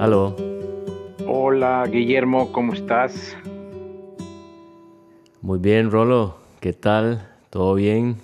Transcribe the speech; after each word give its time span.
Aló. 0.00 0.34
Hola, 1.26 1.86
Guillermo, 1.86 2.52
¿cómo 2.52 2.72
estás? 2.72 3.36
Muy 5.42 5.58
bien, 5.58 5.90
Rolo. 5.90 6.38
¿Qué 6.58 6.72
tal? 6.72 7.28
¿Todo 7.50 7.74
bien? 7.74 8.16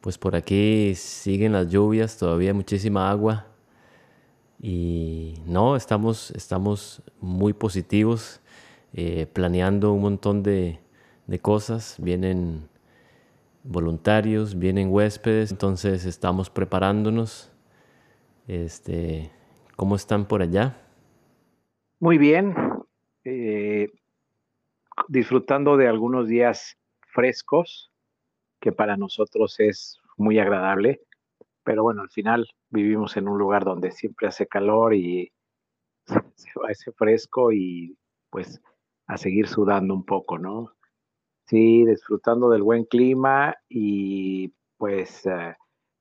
Pues 0.00 0.16
por 0.16 0.34
aquí 0.34 0.94
siguen 0.94 1.52
las 1.52 1.68
lluvias, 1.68 2.16
todavía 2.16 2.54
muchísima 2.54 3.10
agua. 3.10 3.48
Y 4.62 5.34
no, 5.44 5.76
estamos, 5.76 6.30
estamos 6.30 7.02
muy 7.20 7.52
positivos, 7.52 8.40
eh, 8.94 9.26
planeando 9.30 9.92
un 9.92 10.00
montón 10.00 10.42
de, 10.42 10.80
de 11.26 11.38
cosas. 11.38 11.96
Vienen 11.98 12.66
voluntarios, 13.62 14.58
vienen 14.58 14.88
huéspedes, 14.90 15.50
entonces 15.50 16.06
estamos 16.06 16.48
preparándonos. 16.48 17.52
Este, 18.48 19.30
¿Cómo 19.80 19.96
están 19.96 20.26
por 20.26 20.42
allá? 20.42 20.76
Muy 22.00 22.18
bien, 22.18 22.54
eh, 23.24 23.88
disfrutando 25.08 25.78
de 25.78 25.88
algunos 25.88 26.28
días 26.28 26.76
frescos, 27.14 27.90
que 28.60 28.72
para 28.72 28.98
nosotros 28.98 29.58
es 29.58 29.98
muy 30.18 30.38
agradable, 30.38 31.00
pero 31.64 31.82
bueno, 31.82 32.02
al 32.02 32.10
final 32.10 32.46
vivimos 32.68 33.16
en 33.16 33.26
un 33.26 33.38
lugar 33.38 33.64
donde 33.64 33.90
siempre 33.90 34.28
hace 34.28 34.46
calor 34.46 34.94
y 34.94 35.32
se 36.34 36.60
va 36.60 36.70
ese 36.70 36.92
fresco 36.92 37.50
y 37.50 37.96
pues 38.28 38.60
a 39.06 39.16
seguir 39.16 39.48
sudando 39.48 39.94
un 39.94 40.04
poco, 40.04 40.38
¿no? 40.38 40.74
Sí, 41.46 41.86
disfrutando 41.86 42.50
del 42.50 42.62
buen 42.62 42.84
clima 42.84 43.56
y 43.66 44.52
pues 44.76 45.24
uh, 45.24 45.54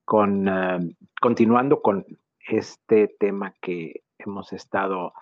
con, 0.03 0.49
uh, 0.49 0.79
continuando 1.21 1.81
con 1.81 2.05
este 2.57 3.15
tema 3.19 3.53
que 3.61 4.03
hemos 4.17 4.53
estado 4.53 5.13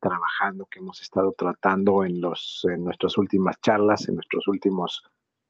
trabajando, 0.00 0.66
que 0.66 0.78
hemos 0.78 1.00
estado 1.02 1.32
tratando 1.32 2.04
en, 2.04 2.20
los, 2.20 2.66
en 2.70 2.84
nuestras 2.84 3.18
últimas 3.18 3.60
charlas, 3.60 4.08
en 4.08 4.14
nuestros 4.14 4.48
últimos 4.48 5.02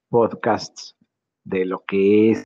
podcasts, 0.08 0.96
de 1.44 1.64
lo 1.64 1.84
que 1.84 2.32
es 2.32 2.44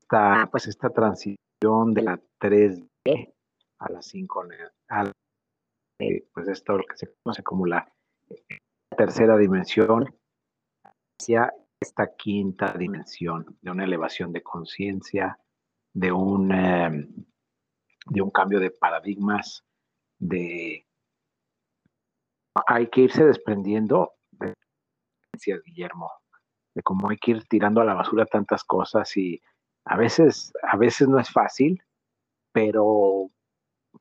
esta, 0.00 0.48
pues. 0.50 0.66
esta 0.66 0.90
transición 0.90 1.94
de 1.94 2.02
la 2.02 2.20
3D 2.40 3.34
a 3.78 3.92
la 3.92 4.02
5 4.02 4.44
a 4.88 5.12
pues 6.34 6.48
esto 6.48 6.76
lo 6.76 6.84
que 6.84 6.96
se 6.96 7.14
conoce 7.22 7.42
como 7.44 7.66
la 7.66 7.88
tercera 8.96 9.36
dimensión 9.36 10.12
hacia 11.20 11.52
esta 11.80 12.14
quinta 12.16 12.72
dimensión 12.72 13.56
de 13.60 13.70
una 13.70 13.84
elevación 13.84 14.32
de 14.32 14.42
conciencia, 14.42 15.38
de 15.94 16.10
un 16.10 16.52
eh, 16.52 17.08
de 18.06 18.22
un 18.22 18.30
cambio 18.30 18.60
de 18.60 18.70
paradigmas, 18.70 19.64
de 20.18 20.86
hay 22.66 22.88
que 22.88 23.02
irse 23.02 23.24
desprendiendo 23.24 24.12
de 24.32 24.54
Guillermo, 25.64 26.10
de 26.74 26.82
cómo 26.82 27.08
hay 27.10 27.16
que 27.16 27.32
ir 27.32 27.44
tirando 27.48 27.80
a 27.80 27.84
la 27.84 27.94
basura 27.94 28.26
tantas 28.26 28.64
cosas 28.64 29.16
y 29.16 29.40
a 29.84 29.96
veces, 29.96 30.52
a 30.62 30.76
veces 30.76 31.08
no 31.08 31.18
es 31.18 31.30
fácil, 31.30 31.82
pero 32.52 33.30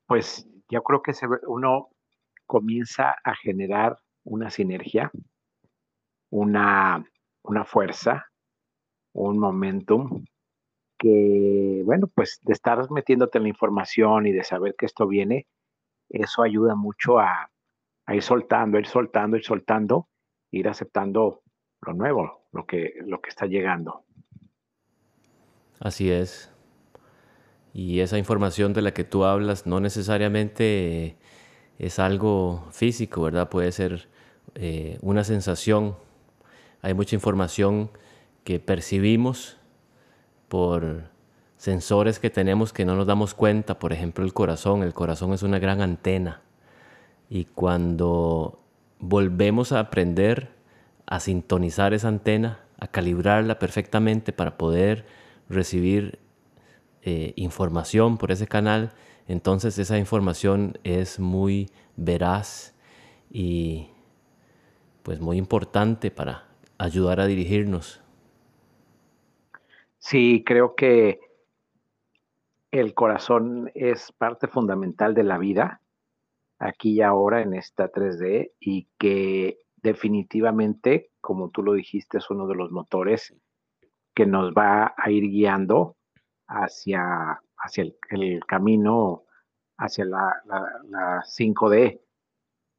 pues 0.05 0.47
yo 0.69 0.83
creo 0.83 1.01
que 1.01 1.13
se, 1.13 1.27
uno 1.47 1.89
comienza 2.45 3.15
a 3.23 3.35
generar 3.35 3.97
una 4.23 4.49
sinergia, 4.49 5.11
una, 6.29 7.03
una 7.43 7.65
fuerza, 7.65 8.27
un 9.13 9.39
momentum 9.39 10.25
que, 11.01 11.81
bueno, 11.83 12.07
pues 12.13 12.39
de 12.43 12.53
estar 12.53 12.91
metiéndote 12.91 13.39
en 13.39 13.45
la 13.45 13.49
información 13.49 14.27
y 14.27 14.31
de 14.31 14.43
saber 14.43 14.75
que 14.77 14.85
esto 14.85 15.07
viene, 15.07 15.47
eso 16.09 16.43
ayuda 16.43 16.75
mucho 16.75 17.17
a, 17.17 17.49
ir 18.09 18.21
soltando, 18.21 18.77
ir 18.77 18.85
soltando, 18.85 19.35
ir 19.35 19.43
soltando, 19.43 20.09
ir 20.51 20.67
aceptando 20.67 21.41
lo 21.81 21.93
nuevo, 21.93 22.45
lo 22.51 22.67
que, 22.67 22.93
lo 23.03 23.19
que 23.19 23.29
está 23.29 23.47
llegando. 23.47 24.05
Así 25.79 26.11
es. 26.11 26.53
Y 27.73 28.01
esa 28.01 28.19
información 28.19 28.73
de 28.73 28.83
la 28.83 28.93
que 28.93 29.03
tú 29.03 29.23
hablas 29.23 29.65
no 29.65 29.79
necesariamente 29.79 31.17
es 31.79 31.97
algo 31.97 32.67
físico, 32.71 33.23
¿verdad? 33.23 33.49
Puede 33.49 33.71
ser 33.71 34.07
eh, 34.53 34.99
una 35.01 35.23
sensación. 35.23 35.95
Hay 36.83 36.93
mucha 36.93 37.15
información 37.15 37.89
que 38.43 38.59
percibimos 38.59 39.60
por 40.51 41.03
sensores 41.55 42.19
que 42.19 42.29
tenemos 42.29 42.73
que 42.73 42.83
no 42.83 42.97
nos 42.97 43.07
damos 43.07 43.33
cuenta, 43.33 43.79
por 43.79 43.93
ejemplo 43.93 44.25
el 44.25 44.33
corazón, 44.33 44.83
el 44.83 44.93
corazón 44.93 45.31
es 45.31 45.43
una 45.43 45.59
gran 45.59 45.79
antena. 45.79 46.41
Y 47.29 47.45
cuando 47.45 48.59
volvemos 48.99 49.71
a 49.71 49.79
aprender 49.79 50.49
a 51.05 51.21
sintonizar 51.21 51.93
esa 51.93 52.09
antena, 52.09 52.65
a 52.81 52.87
calibrarla 52.87 53.59
perfectamente 53.59 54.33
para 54.33 54.57
poder 54.57 55.05
recibir 55.47 56.19
eh, 57.01 57.31
información 57.37 58.17
por 58.17 58.33
ese 58.33 58.45
canal, 58.45 58.91
entonces 59.29 59.79
esa 59.79 59.97
información 59.97 60.79
es 60.83 61.17
muy 61.17 61.69
veraz 61.95 62.75
y 63.31 63.87
pues 65.03 65.21
muy 65.21 65.37
importante 65.37 66.11
para 66.11 66.43
ayudar 66.77 67.21
a 67.21 67.25
dirigirnos 67.25 68.01
Sí, 70.01 70.43
creo 70.43 70.73
que 70.75 71.19
el 72.71 72.95
corazón 72.95 73.69
es 73.75 74.11
parte 74.11 74.47
fundamental 74.47 75.13
de 75.13 75.23
la 75.23 75.37
vida, 75.37 75.81
aquí 76.57 76.93
y 76.93 77.01
ahora 77.01 77.41
en 77.43 77.53
esta 77.53 77.91
3D, 77.91 78.51
y 78.59 78.87
que 78.97 79.59
definitivamente, 79.75 81.11
como 81.21 81.51
tú 81.51 81.61
lo 81.61 81.73
dijiste, 81.73 82.17
es 82.17 82.31
uno 82.31 82.47
de 82.47 82.55
los 82.55 82.71
motores 82.71 83.35
que 84.15 84.25
nos 84.25 84.53
va 84.53 84.95
a 84.97 85.11
ir 85.11 85.29
guiando 85.29 85.95
hacia, 86.47 87.39
hacia 87.57 87.83
el, 88.09 88.43
camino, 88.47 89.25
hacia 89.77 90.05
la, 90.05 90.41
la 90.89 91.23
5D. 91.23 92.01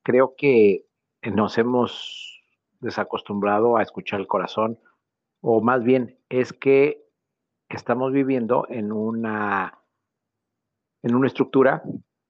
Creo 0.03 0.35
que 0.37 0.87
nos 1.23 1.57
hemos 1.57 2.43
desacostumbrado 2.81 3.77
a 3.77 3.83
escuchar 3.83 4.19
el 4.19 4.27
corazón, 4.27 4.81
o 5.41 5.61
más 5.61 5.85
bien 5.85 6.19
es 6.29 6.53
que 6.53 7.03
estamos 7.77 8.13
viviendo 8.13 8.67
en 8.69 8.93
una, 8.93 9.79
en 11.03 11.15
una 11.15 11.27
estructura 11.27 11.83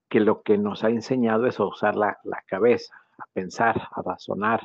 que 0.09 0.19
lo 0.19 0.43
que 0.43 0.57
nos 0.57 0.83
ha 0.83 0.89
enseñado 0.89 1.47
es 1.47 1.59
a 1.59 1.65
usar 1.65 1.95
la, 1.95 2.17
cabeza, 2.45 2.93
a 3.17 3.25
pensar, 3.33 3.81
a 3.91 4.01
razonar. 4.01 4.61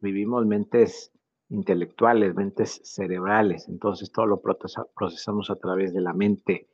vivimos 0.00 0.46
mentes 0.46 1.12
intelectuales, 1.48 2.34
mentes 2.34 2.80
cerebrales, 2.84 3.68
entonces 3.68 4.10
todo 4.10 4.26
lo 4.26 4.40
procesamos 4.40 5.50
a 5.50 5.56
través 5.56 5.92
de 5.92 6.00
la 6.00 6.12
mente 6.12 6.68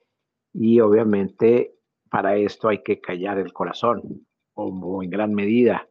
y 0.52 0.80
obviamente 0.80 1.74
para 2.10 2.36
esto 2.36 2.68
hay 2.68 2.82
que 2.82 3.00
callar 3.00 3.38
el 3.38 3.52
corazón, 3.52 4.26
como 4.52 5.02
en 5.02 5.10
gran 5.10 5.32
medida. 5.32 5.88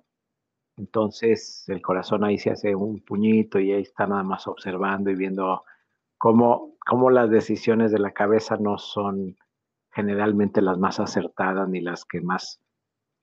Entonces 0.78 1.68
el 1.68 1.82
corazón 1.82 2.24
ahí 2.24 2.38
se 2.38 2.52
hace 2.52 2.76
un 2.76 3.02
puñito 3.02 3.60
y 3.60 3.72
ahí 3.72 3.82
está 3.82 4.08
nada 4.08 4.24
más 4.24 4.48
observando 4.48 5.10
y 5.10 5.16
viendo 5.16 5.64
cómo, 6.22 7.10
las 7.10 7.32
decisiones 7.32 7.92
de 7.92 7.98
la 7.98 8.12
cabeza 8.12 8.56
no 8.58 8.78
son 8.78 9.38
generalmente 9.92 10.62
las 10.62 10.78
más 10.78 11.00
acertadas 11.00 11.68
ni 11.68 11.82
las 11.82 12.06
que 12.06 12.22
más 12.22 12.62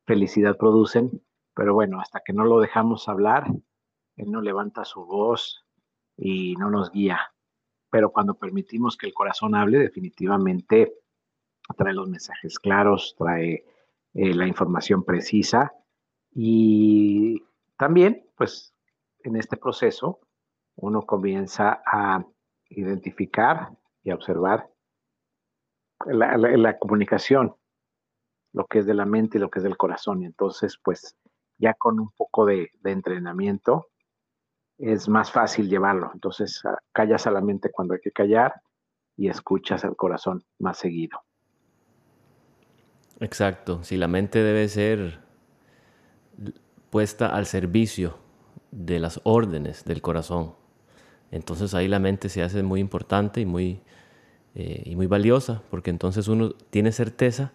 felicidad 0.04 0.56
producen, 0.56 1.22
pero 1.54 1.74
bueno, 1.74 2.00
hasta 2.00 2.20
que 2.24 2.32
no 2.32 2.44
lo 2.44 2.58
dejamos 2.58 3.08
hablar, 3.08 3.46
él 4.16 4.32
no 4.32 4.40
levanta 4.40 4.84
su 4.84 5.06
voz 5.06 5.64
y 6.16 6.56
no 6.56 6.70
nos 6.70 6.90
guía. 6.90 7.20
Pero 7.88 8.10
cuando 8.10 8.34
permitimos 8.34 8.96
que 8.96 9.06
el 9.06 9.14
corazón 9.14 9.54
hable, 9.54 9.78
definitivamente 9.78 10.92
trae 11.76 11.94
los 11.94 12.08
mensajes 12.08 12.58
claros, 12.58 13.14
trae 13.16 13.64
eh, 14.14 14.34
la 14.34 14.46
información 14.48 15.04
precisa 15.04 15.72
y 16.34 17.44
también, 17.76 18.26
pues, 18.36 18.74
en 19.22 19.36
este 19.36 19.56
proceso, 19.56 20.18
uno 20.74 21.02
comienza 21.02 21.80
a 21.86 22.24
identificar 22.68 23.70
y 24.02 24.12
observar 24.12 24.68
la, 26.06 26.78
comunicación, 26.78 27.54
lo 28.52 28.66
que 28.66 28.80
es 28.80 28.86
de 28.86 28.94
la 28.94 29.04
mente 29.04 29.38
y 29.38 29.40
lo 29.40 29.50
que 29.50 29.58
es 29.58 29.62
del 29.62 29.76
corazón. 29.76 30.22
Y 30.22 30.26
entonces, 30.26 30.78
pues 30.82 31.16
ya 31.58 31.74
con 31.74 31.98
un 31.98 32.10
poco 32.16 32.46
de, 32.46 32.70
entrenamiento 32.84 33.88
es 34.78 35.08
más 35.08 35.32
fácil 35.32 35.68
llevarlo. 35.68 36.10
Entonces, 36.14 36.62
ah, 36.64 36.78
callas 36.92 37.26
a 37.26 37.30
la 37.30 37.40
mente 37.40 37.70
cuando 37.70 37.94
hay 37.94 38.00
que 38.00 38.12
callar 38.12 38.54
y 39.16 39.28
escuchas 39.28 39.84
al 39.84 39.96
corazón 39.96 40.44
más 40.58 40.78
seguido. 40.78 41.20
Exacto, 43.20 43.82
si 43.82 43.96
la 43.96 44.06
mente 44.06 44.40
debe 44.40 44.68
ser 44.68 45.18
puesta 46.90 47.34
al 47.34 47.46
servicio 47.46 48.18
de 48.70 49.00
las 49.00 49.20
órdenes 49.24 49.84
del 49.84 50.00
corazón. 50.00 50.54
Entonces 51.30 51.74
ahí 51.74 51.88
la 51.88 51.98
mente 51.98 52.28
se 52.28 52.42
hace 52.42 52.62
muy 52.62 52.80
importante 52.80 53.40
y 53.40 53.46
muy, 53.46 53.80
eh, 54.54 54.82
y 54.86 54.96
muy 54.96 55.06
valiosa, 55.06 55.62
porque 55.70 55.90
entonces 55.90 56.28
uno 56.28 56.50
tiene 56.70 56.92
certeza 56.92 57.52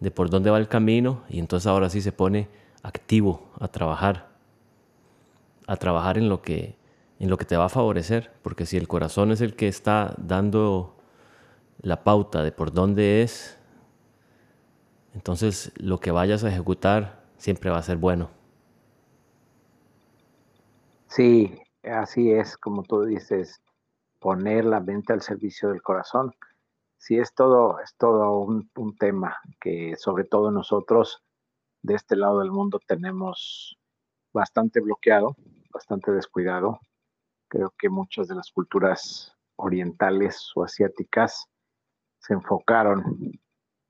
de 0.00 0.10
por 0.10 0.30
dónde 0.30 0.50
va 0.50 0.58
el 0.58 0.68
camino 0.68 1.22
y 1.28 1.38
entonces 1.38 1.66
ahora 1.66 1.90
sí 1.90 2.00
se 2.00 2.12
pone 2.12 2.48
activo 2.82 3.48
a 3.60 3.68
trabajar, 3.68 4.28
a 5.66 5.76
trabajar 5.76 6.18
en 6.18 6.28
lo 6.28 6.42
que, 6.42 6.76
en 7.20 7.30
lo 7.30 7.36
que 7.36 7.44
te 7.44 7.56
va 7.56 7.66
a 7.66 7.68
favorecer, 7.68 8.32
porque 8.42 8.66
si 8.66 8.76
el 8.76 8.88
corazón 8.88 9.30
es 9.30 9.40
el 9.40 9.54
que 9.54 9.68
está 9.68 10.14
dando 10.18 10.96
la 11.80 12.02
pauta 12.04 12.42
de 12.42 12.52
por 12.52 12.72
dónde 12.72 13.22
es, 13.22 13.58
entonces 15.14 15.72
lo 15.76 16.00
que 16.00 16.10
vayas 16.10 16.42
a 16.44 16.48
ejecutar 16.48 17.22
siempre 17.36 17.70
va 17.70 17.78
a 17.78 17.82
ser 17.82 17.96
bueno. 17.96 18.30
Sí, 21.08 21.54
así 21.82 22.32
es, 22.32 22.56
como 22.56 22.82
tú 22.82 23.04
dices, 23.04 23.60
poner 24.20 24.64
la 24.64 24.80
mente 24.80 25.12
al 25.12 25.22
servicio 25.22 25.70
del 25.70 25.82
corazón. 25.82 26.34
Sí, 26.98 27.18
es 27.18 27.34
todo, 27.34 27.80
es 27.80 27.94
todo 27.96 28.38
un, 28.38 28.70
un 28.76 28.96
tema 28.96 29.36
que 29.60 29.96
sobre 29.96 30.24
todo 30.24 30.50
nosotros 30.50 31.22
de 31.82 31.94
este 31.94 32.16
lado 32.16 32.38
del 32.38 32.52
mundo 32.52 32.80
tenemos 32.86 33.76
bastante 34.32 34.80
bloqueado, 34.80 35.36
bastante 35.72 36.12
descuidado. 36.12 36.78
Creo 37.48 37.74
que 37.76 37.88
muchas 37.88 38.28
de 38.28 38.36
las 38.36 38.50
culturas 38.50 39.36
orientales 39.56 40.50
o 40.54 40.64
asiáticas 40.64 41.46
se 42.18 42.34
enfocaron 42.34 43.32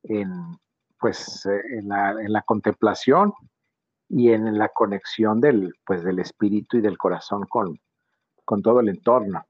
en, 0.05 0.59
pues, 0.99 1.47
en 1.47 1.89
la, 1.89 2.43
contemplación 2.47 3.33
y 4.13 4.31
en 4.31 4.59
la 4.59 4.69
conexión 4.69 5.41
del, 5.41 5.75
pues, 5.87 6.05
del 6.05 6.19
espíritu 6.19 6.77
y 6.77 6.83
del 6.83 6.99
corazón 6.99 7.47
con, 7.47 7.81
con 8.45 8.61
todo 8.61 8.81
el 8.81 8.91
entorno. 8.91 9.47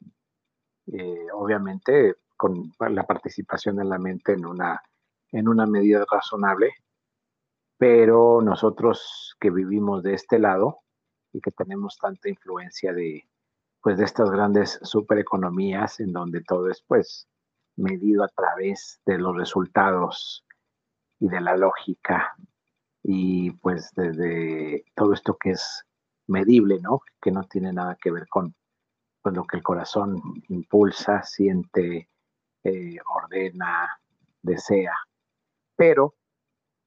Eh, 0.86 1.26
obviamente 1.34 2.16
con 2.36 2.72
la 2.78 3.04
participación 3.04 3.76
de 3.76 3.84
la 3.84 3.98
mente 3.98 4.32
en 4.32 4.46
una, 4.46 4.80
en 5.32 5.48
una 5.48 5.66
medida 5.66 6.04
razonable, 6.10 6.74
pero 7.76 8.40
nosotros 8.40 9.36
que 9.40 9.50
vivimos 9.50 10.04
de 10.04 10.14
este 10.14 10.38
lado 10.38 10.78
y 11.32 11.40
que 11.40 11.50
tenemos 11.50 11.98
tanta 11.98 12.28
influencia 12.28 12.92
de, 12.92 13.28
pues, 13.80 13.98
de 13.98 14.04
estas 14.04 14.30
grandes 14.30 14.78
supereconomías 14.82 15.98
en 15.98 16.12
donde 16.12 16.40
todo 16.42 16.70
es 16.70 16.82
pues 16.86 17.28
medido 17.74 18.22
a 18.22 18.28
través 18.28 19.00
de 19.06 19.18
los 19.18 19.36
resultados 19.36 20.44
y 21.18 21.28
de 21.28 21.40
la 21.40 21.56
lógica 21.56 22.36
y 23.02 23.50
pues 23.52 23.90
desde 23.96 24.84
todo 24.94 25.12
esto 25.12 25.36
que 25.36 25.50
es 25.52 25.84
medible, 26.26 26.80
¿no? 26.80 27.00
Que 27.20 27.30
no 27.30 27.44
tiene 27.44 27.72
nada 27.72 27.96
que 28.00 28.10
ver 28.10 28.28
con, 28.28 28.54
con 29.20 29.34
lo 29.34 29.44
que 29.44 29.56
el 29.56 29.62
corazón 29.62 30.20
impulsa, 30.48 31.22
siente, 31.22 32.08
eh, 32.64 32.96
ordena, 33.04 33.88
desea. 34.42 34.94
Pero 35.76 36.14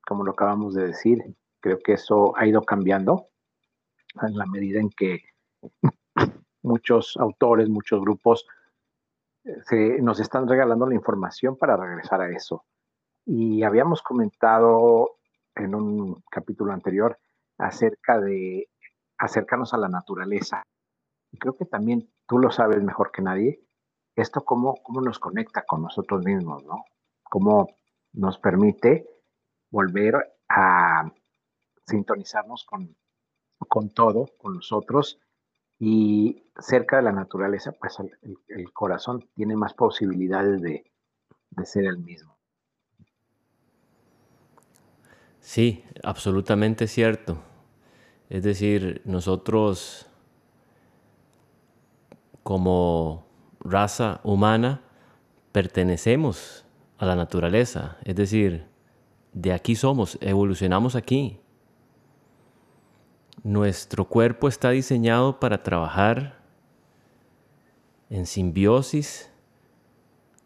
como 0.06 0.24
lo 0.24 0.32
acabamos 0.32 0.74
de 0.76 0.88
decir. 0.88 1.24
Creo 1.60 1.80
que 1.80 1.94
eso 1.94 2.38
ha 2.38 2.46
ido 2.46 2.62
cambiando 2.62 3.28
en 4.22 4.38
la 4.38 4.46
medida 4.46 4.80
en 4.80 4.90
que 4.92 5.24
muchos 6.62 7.18
autores, 7.18 7.68
muchos 7.68 8.00
grupos 8.02 8.46
eh, 9.44 9.98
nos 10.02 10.20
están 10.20 10.48
regalando 10.48 10.86
la 10.88 10.96
información 10.96 11.58
para 11.58 11.76
regresar 11.76 12.22
a 12.22 12.30
eso. 12.30 12.66
Y 13.26 13.64
habíamos 13.64 14.04
comentado 14.04 15.18
en 15.56 15.76
un 15.76 16.24
capítulo 16.30 16.74
anterior 16.74 17.18
acerca 17.58 18.20
de 18.20 18.70
acercarnos 19.18 19.74
a 19.74 19.78
la 19.78 19.88
naturaleza. 19.88 20.64
Y 21.32 21.38
creo 21.38 21.56
que 21.56 21.66
también 21.66 22.12
tú 22.28 22.38
lo 22.38 22.52
sabes 22.52 22.84
mejor 22.84 23.12
que 23.12 23.22
nadie, 23.22 23.62
esto 24.16 24.44
cómo, 24.46 24.76
cómo 24.84 25.02
nos 25.02 25.20
conecta 25.20 25.64
con 25.66 25.82
nosotros 25.82 26.24
mismos, 26.24 26.64
¿no? 26.64 26.86
Cómo 27.24 27.68
nos 28.14 28.38
permite 28.38 29.06
volver 29.70 30.16
a 30.48 31.12
sintonizarnos 31.86 32.64
con, 32.64 32.96
con 33.68 33.90
todo, 33.94 34.28
con 34.38 34.56
nosotros 34.56 35.20
y 35.78 36.50
cerca 36.58 36.98
de 36.98 37.04
la 37.04 37.12
naturaleza, 37.12 37.74
pues 37.74 37.98
el, 38.00 38.72
corazón 38.72 39.30
tiene 39.34 39.56
más 39.56 39.74
posibilidades 39.74 40.62
de, 40.62 40.92
de 41.50 41.66
ser 41.66 41.86
el 41.86 41.98
mismo. 41.98 42.35
Sí, 45.46 45.84
absolutamente 46.04 46.88
cierto. 46.88 47.38
Es 48.32 48.42
decir, 48.42 49.04
nosotros 49.06 50.08
como 52.42 53.28
raza 53.60 54.22
humana 54.24 54.82
pertenecemos 55.52 56.66
a 56.98 57.06
la 57.06 57.16
naturaleza. 57.16 57.98
Es 58.06 58.16
decir, 58.16 58.66
de 59.34 59.54
aquí 59.54 59.76
somos, 59.76 60.18
evolucionamos 60.20 60.96
aquí. 60.96 61.40
Nuestro 63.44 64.06
cuerpo 64.06 64.48
está 64.48 64.72
diseñado 64.72 65.40
para 65.40 65.62
trabajar 65.62 66.42
en 68.10 68.26
simbiosis 68.26 69.32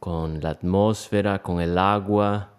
con 0.02 0.42
la 0.42 0.50
atmósfera, 0.50 1.42
con 1.42 1.62
el 1.62 1.78
agua, 1.78 2.58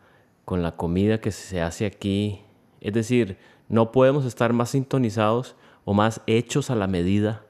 con 0.50 0.64
la 0.64 0.72
comida 0.72 1.20
que 1.20 1.30
se 1.30 1.62
hace 1.62 1.86
aquí. 1.86 2.40
Es 2.80 2.92
decir, 2.92 3.38
no 3.68 3.92
podemos 3.92 4.24
estar 4.24 4.52
más 4.52 4.70
sintonizados 4.70 5.54
o 5.84 5.94
más 5.94 6.22
hechos 6.26 6.70
a 6.70 6.74
la 6.74 6.88
medida 6.88 7.46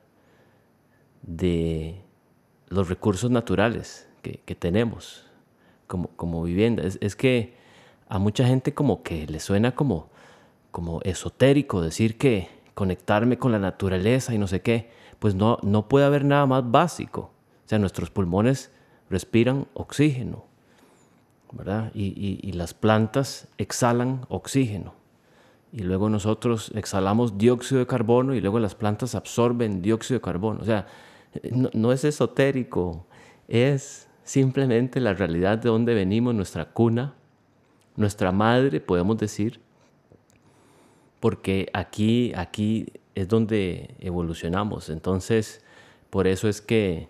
de 1.22 2.04
los 2.68 2.90
recursos 2.90 3.30
naturales 3.30 4.06
que, 4.20 4.54
tenemos 4.54 5.24
como, 5.86 6.08
como 6.08 6.42
vivienda. 6.42 6.82
es 6.82 7.16
que 7.16 7.54
a 8.06 8.18
mucha 8.18 8.46
gente 8.46 8.74
como 8.74 9.02
que 9.02 9.26
le 9.26 9.40
suena 9.40 9.74
como, 9.74 10.10
como 10.70 11.00
esotérico 11.00 11.80
decir 11.80 12.18
que 12.18 12.50
conectarme 12.74 13.38
con 13.38 13.50
la 13.50 13.58
naturaleza 13.58 14.34
y 14.34 14.38
no 14.38 14.46
sé 14.46 14.60
qué, 14.60 14.90
pues 15.18 15.34
no, 15.34 15.56
no 15.62 15.88
puede 15.88 16.04
haber 16.04 16.26
nada 16.26 16.44
más 16.44 16.70
básico. 16.70 17.30
O 17.64 17.68
sea, 17.70 17.78
nuestros 17.78 18.10
pulmones 18.10 18.70
respiran 19.08 19.68
oxígeno, 19.72 20.49
¿verdad? 21.52 21.90
Y, 21.94 22.52
las 22.52 22.74
plantas 22.74 23.48
exhalan 23.58 24.26
oxígeno. 24.28 24.94
Y 25.72 25.82
luego 25.82 26.08
nosotros 26.08 26.72
exhalamos 26.74 27.38
dióxido 27.38 27.78
de 27.78 27.86
carbono 27.86 28.34
y 28.34 28.40
luego 28.40 28.58
las 28.58 28.74
plantas 28.74 29.14
absorben 29.14 29.82
dióxido 29.82 30.18
de 30.18 30.24
carbono. 30.24 30.60
O 30.60 30.64
sea, 30.64 30.86
no, 31.52 31.70
no 31.72 31.92
es 31.92 32.04
esotérico, 32.04 33.06
es 33.46 34.08
simplemente 34.24 35.00
la 35.00 35.14
realidad 35.14 35.58
de 35.58 35.68
donde 35.68 35.94
venimos, 35.94 36.34
nuestra 36.34 36.66
cuna, 36.66 37.14
nuestra 37.96 38.32
madre, 38.32 38.80
podemos 38.80 39.18
decir, 39.18 39.60
porque 41.20 41.68
aquí, 41.72 42.32
aquí 42.34 42.86
es 43.14 43.28
donde 43.28 43.94
evolucionamos. 44.00 44.88
Entonces, 44.88 45.62
por 46.08 46.26
eso 46.26 46.48
es 46.48 46.60
que 46.60 47.08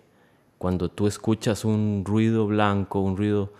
cuando 0.57 0.89
tú 0.89 1.07
escuchas 1.07 1.65
un 1.65 2.03
ruido 2.05 2.45
blanco, 2.45 2.99
un 2.99 3.17
ruido, 3.17 3.53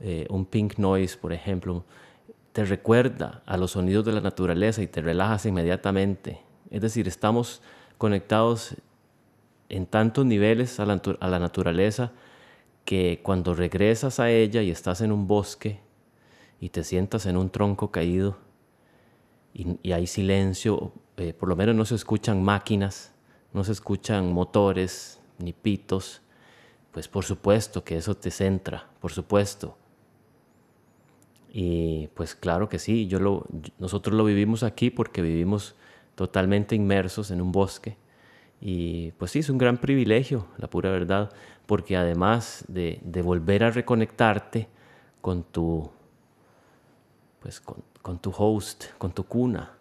eh, 0.00 0.26
un 0.30 0.46
pink 0.46 0.78
noise, 0.78 1.16
por 1.16 1.32
ejemplo, 1.32 1.84
te 2.52 2.64
recuerda 2.64 3.42
a 3.46 3.56
los 3.56 3.72
sonidos 3.72 4.04
de 4.04 4.12
la 4.12 4.20
naturaleza 4.20 4.82
y 4.82 4.86
te 4.86 5.00
relajas 5.00 5.46
inmediatamente. 5.46 6.40
Es 6.70 6.80
decir, 6.80 7.08
estamos 7.08 7.62
conectados 7.98 8.76
en 9.68 9.86
tantos 9.86 10.24
niveles 10.24 10.80
a 10.80 10.86
la, 10.86 11.38
naturaleza 11.38 12.12
que 12.84 13.20
cuando 13.22 13.54
regresas 13.54 14.18
a 14.18 14.30
ella 14.30 14.62
y 14.62 14.70
estás 14.70 15.00
en 15.02 15.12
un 15.12 15.26
bosque, 15.26 15.80
y 16.60 16.70
te 16.70 16.82
sientas 16.84 17.26
en 17.26 17.36
un 17.36 17.50
tronco 17.50 17.90
caído 17.90 18.36
y, 19.54 19.92
hay 19.92 20.06
silencio, 20.06 20.92
eh, 21.16 21.32
por 21.32 21.48
lo 21.48 21.56
menos 21.56 21.74
no 21.74 21.84
se 21.84 21.94
escuchan 21.94 22.42
máquinas, 22.42 23.12
no 23.52 23.64
se 23.64 23.72
escuchan 23.72 24.32
motores 24.32 25.20
ni 25.38 25.52
pitos, 25.52 26.20
pues 26.92 27.08
por 27.08 27.24
supuesto 27.24 27.84
que 27.84 27.96
eso 27.96 28.16
te 28.16 28.30
centra, 28.30 28.88
por 29.00 29.12
supuesto. 29.12 29.76
Y 31.50 32.08
pues 32.14 32.34
claro 32.34 32.68
que 32.68 32.78
sí, 32.78 33.06
yo 33.06 33.20
lo, 33.20 33.46
nosotros 33.78 34.14
lo 34.14 34.24
vivimos 34.24 34.62
aquí 34.62 34.90
porque 34.90 35.22
vivimos 35.22 35.74
totalmente 36.14 36.74
inmersos 36.74 37.30
en 37.30 37.40
un 37.40 37.52
bosque. 37.52 37.96
Y 38.60 39.12
pues 39.12 39.30
sí, 39.30 39.38
es 39.38 39.50
un 39.50 39.58
gran 39.58 39.78
privilegio, 39.78 40.46
la 40.58 40.68
pura 40.68 40.90
verdad, 40.90 41.32
porque 41.66 41.96
además 41.96 42.64
de, 42.68 43.00
de 43.02 43.22
volver 43.22 43.64
a 43.64 43.70
reconectarte 43.70 44.68
con 45.20 45.44
tu 45.44 45.90
pues 47.40 47.60
con, 47.60 48.18
tu 48.18 48.32
host, 48.36 48.86
con 48.98 49.12
tu 49.12 49.24
cuna, 49.24 49.72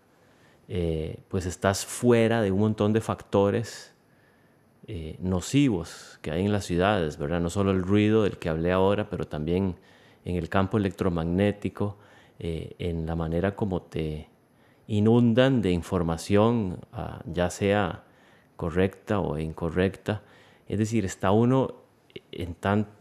eh, 0.68 1.20
pues 1.28 1.46
estás 1.46 1.86
fuera 1.86 2.42
de 2.42 2.52
un 2.52 2.60
montón 2.60 2.94
de 2.94 3.02
factores 3.02 3.94
eh, 4.88 5.18
nocivos 5.20 6.20
que 6.22 6.32
hay 6.32 6.46
en 6.46 6.52
las 6.52 6.66
ciudades, 6.66 7.18
¿verdad? 7.18 7.40
No 7.40 7.50
solo 7.50 7.72
el 7.72 7.82
ruido 7.82 8.24
del 8.24 8.38
que 8.38 8.50
hablé 8.50 8.72
ahora, 8.72 9.10
pero 9.10 9.26
también 9.26 9.76
en 10.28 10.36
el 10.36 10.50
campo 10.50 10.78
electromagnético, 10.78 11.96
eh, 12.38 12.76
en 12.80 13.06
la 13.06 13.16
manera 13.16 13.56
como 13.56 13.82
te 13.82 14.28
inundan 14.88 15.62
de 15.62 15.72
información, 15.72 16.82
ah, 16.92 17.22
ya 17.26 17.50
sea 17.50 18.04
correcta 18.58 19.22
o 19.22 19.40
incorrecta. 19.40 20.24
Es 20.68 20.80
decir, 20.80 21.06
está 21.06 21.32
uno 21.32 21.76
en, 22.34 22.58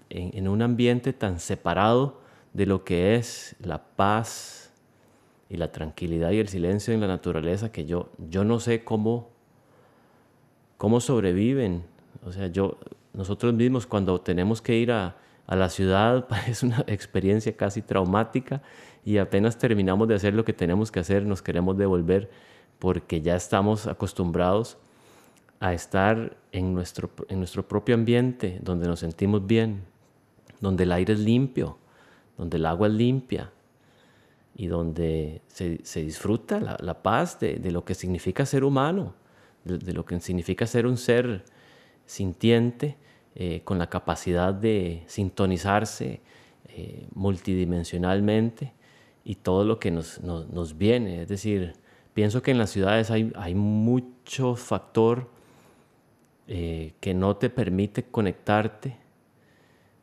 en 0.08 0.46
un 0.46 0.62
ambiente 0.62 1.12
tan 1.12 1.40
separado 1.40 2.20
de 2.52 2.66
lo 2.66 2.84
que 2.84 3.16
es 3.16 3.56
la 3.58 3.82
paz 3.82 4.72
y 5.50 5.56
la 5.56 5.72
tranquilidad 5.72 6.30
y 6.30 6.38
el 6.38 6.46
silencio 6.46 6.94
en 6.94 7.00
la 7.00 7.08
naturaleza 7.08 7.72
que 7.72 7.86
yo, 7.86 8.10
yo 8.30 8.44
no 8.44 8.60
sé 8.60 8.84
cómo, 8.84 9.30
cómo 10.76 11.00
sobreviven. 11.00 11.82
O 12.24 12.30
sea, 12.30 12.46
yo, 12.46 12.78
nosotros 13.12 13.52
mismos 13.52 13.84
cuando 13.84 14.20
tenemos 14.20 14.62
que 14.62 14.76
ir 14.76 14.92
a, 14.92 15.16
a 15.46 15.56
la 15.56 15.68
ciudad 15.68 16.26
es 16.48 16.62
una 16.62 16.84
experiencia 16.86 17.56
casi 17.56 17.82
traumática 17.82 18.62
y 19.04 19.18
apenas 19.18 19.58
terminamos 19.58 20.08
de 20.08 20.14
hacer 20.14 20.34
lo 20.34 20.44
que 20.44 20.52
tenemos 20.52 20.90
que 20.90 21.00
hacer, 21.00 21.24
nos 21.24 21.42
queremos 21.42 21.76
devolver 21.76 22.30
porque 22.78 23.22
ya 23.22 23.36
estamos 23.36 23.86
acostumbrados 23.86 24.78
a 25.60 25.72
estar 25.72 26.36
en 26.52 26.74
nuestro, 26.74 27.10
en 27.28 27.38
nuestro 27.38 27.66
propio 27.66 27.94
ambiente, 27.94 28.58
donde 28.62 28.86
nos 28.86 29.00
sentimos 29.00 29.46
bien, 29.46 29.84
donde 30.60 30.84
el 30.84 30.92
aire 30.92 31.14
es 31.14 31.20
limpio, 31.20 31.78
donde 32.36 32.58
el 32.58 32.66
agua 32.66 32.88
es 32.88 32.94
limpia 32.94 33.52
y 34.54 34.66
donde 34.66 35.42
se, 35.48 35.78
disfruta 36.02 36.60
la, 36.60 37.02
paz 37.02 37.38
de, 37.40 37.58
lo 37.70 37.84
que 37.84 37.94
significa 37.94 38.46
ser 38.46 38.64
humano, 38.64 39.14
de, 39.64 39.92
lo 39.92 40.04
que 40.04 40.18
significa 40.20 40.66
ser 40.66 40.86
un 40.86 40.96
ser 40.96 41.44
sintiente, 42.06 42.96
eh, 43.36 43.60
con 43.64 43.78
la 43.78 43.88
capacidad 43.88 44.54
de 44.54 45.04
sintonizarse 45.06 46.20
eh, 46.68 47.06
multidimensionalmente 47.14 48.72
y 49.24 49.34
todo 49.36 49.64
lo 49.64 49.78
que 49.78 49.90
nos, 49.90 50.22
nos, 50.22 50.78
viene. 50.78 51.22
Es 51.22 51.28
decir, 51.28 51.74
pienso 52.14 52.42
que 52.42 52.50
en 52.50 52.58
las 52.58 52.70
ciudades 52.70 53.10
hay, 53.10 53.30
hay 53.36 53.54
mucho 53.54 54.56
factor 54.56 55.28
eh, 56.48 56.94
que 57.00 57.12
no 57.12 57.36
te 57.36 57.50
permite 57.50 58.04
conectarte 58.04 58.96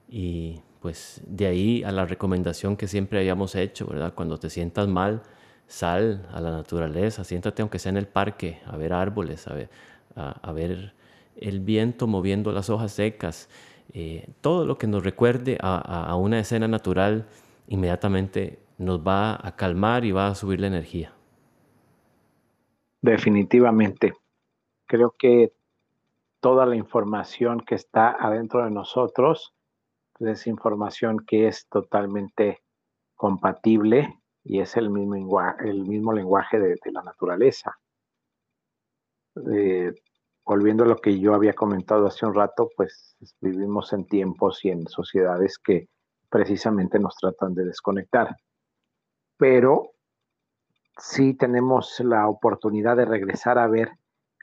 y 0.08 0.60
pues 0.80 1.22
de 1.26 1.48
ahí 1.48 1.84
a 1.84 1.92
la 1.92 2.06
recomendación 2.06 2.78
que 2.78 2.88
siempre 2.88 3.18
hayamos 3.18 3.56
hecho, 3.56 3.88
¿verdad? 3.88 4.14
Cuando 4.14 4.38
te 4.38 4.50
sientas 4.50 4.88
mal, 4.88 5.24
sal 5.68 6.28
a 6.32 6.40
la 6.40 6.52
naturaleza, 6.52 7.24
siéntate 7.24 7.64
aunque 7.64 7.80
sea 7.80 7.90
en 7.90 7.98
el 7.98 8.08
parque, 8.08 8.60
a 8.68 8.78
ver 8.78 8.94
árboles, 8.94 9.48
a 9.48 9.54
ver, 9.54 9.70
a, 10.16 10.52
ver 10.52 10.94
el 11.38 11.60
viento 11.60 12.08
moviendo 12.08 12.52
las 12.52 12.70
hojas 12.70 12.92
secas, 12.92 13.50
eh, 13.94 14.28
todo 14.42 14.66
lo 14.66 14.78
que 14.78 14.88
nos 14.88 15.04
recuerde 15.04 15.58
a, 15.62 16.16
una 16.16 16.40
escena 16.40 16.68
natural 16.68 17.28
inmediatamente 17.68 18.60
nos 18.78 19.06
va 19.06 19.36
a 19.46 19.56
calmar 19.56 20.06
y 20.06 20.12
va 20.12 20.28
a 20.28 20.36
subir 20.36 20.60
la 20.60 20.68
energía. 20.68 21.14
Definitivamente. 23.02 24.14
Creo 24.86 25.14
que 25.18 25.54
toda 26.40 26.66
la 26.66 26.76
información 26.76 27.60
que 27.62 27.76
está 27.76 28.10
adentro 28.12 28.64
de 28.64 28.72
nosotros 28.72 29.54
es 30.20 30.48
información 30.48 31.20
que 31.26 31.48
es 31.48 31.68
totalmente 31.68 32.62
compatible 33.16 34.20
y 34.44 34.60
es 34.60 34.76
el 34.76 34.90
mismo, 34.90 35.16
lenguaje, 35.16 35.70
el 35.70 35.86
mismo 35.86 36.14
lenguaje 36.14 36.60
de, 36.60 36.78
la 36.92 37.02
naturaleza. 37.04 37.78
Eh, 39.52 39.94
volviendo 40.46 40.84
a 40.84 40.88
lo 40.88 40.98
que 40.98 41.20
yo 41.20 41.34
había 41.34 41.54
comentado 41.54 42.08
hace 42.08 42.26
un 42.26 42.34
rato, 42.34 42.70
pues 42.76 43.16
vivimos 43.40 43.94
en 43.94 44.06
tiempos 44.06 44.64
y 44.66 44.70
en 44.70 44.88
sociedades 44.88 45.58
que 45.58 45.88
precisamente 46.30 47.00
nos 47.00 47.16
tratan 47.16 47.54
de 47.54 47.66
desconectar. 47.66 48.36
Pero 49.38 49.92
sí 50.98 51.34
tenemos 51.34 52.00
la 52.00 52.28
oportunidad 52.28 52.98
de 52.98 53.06
regresar 53.06 53.58
a 53.58 53.68
ver 53.68 53.92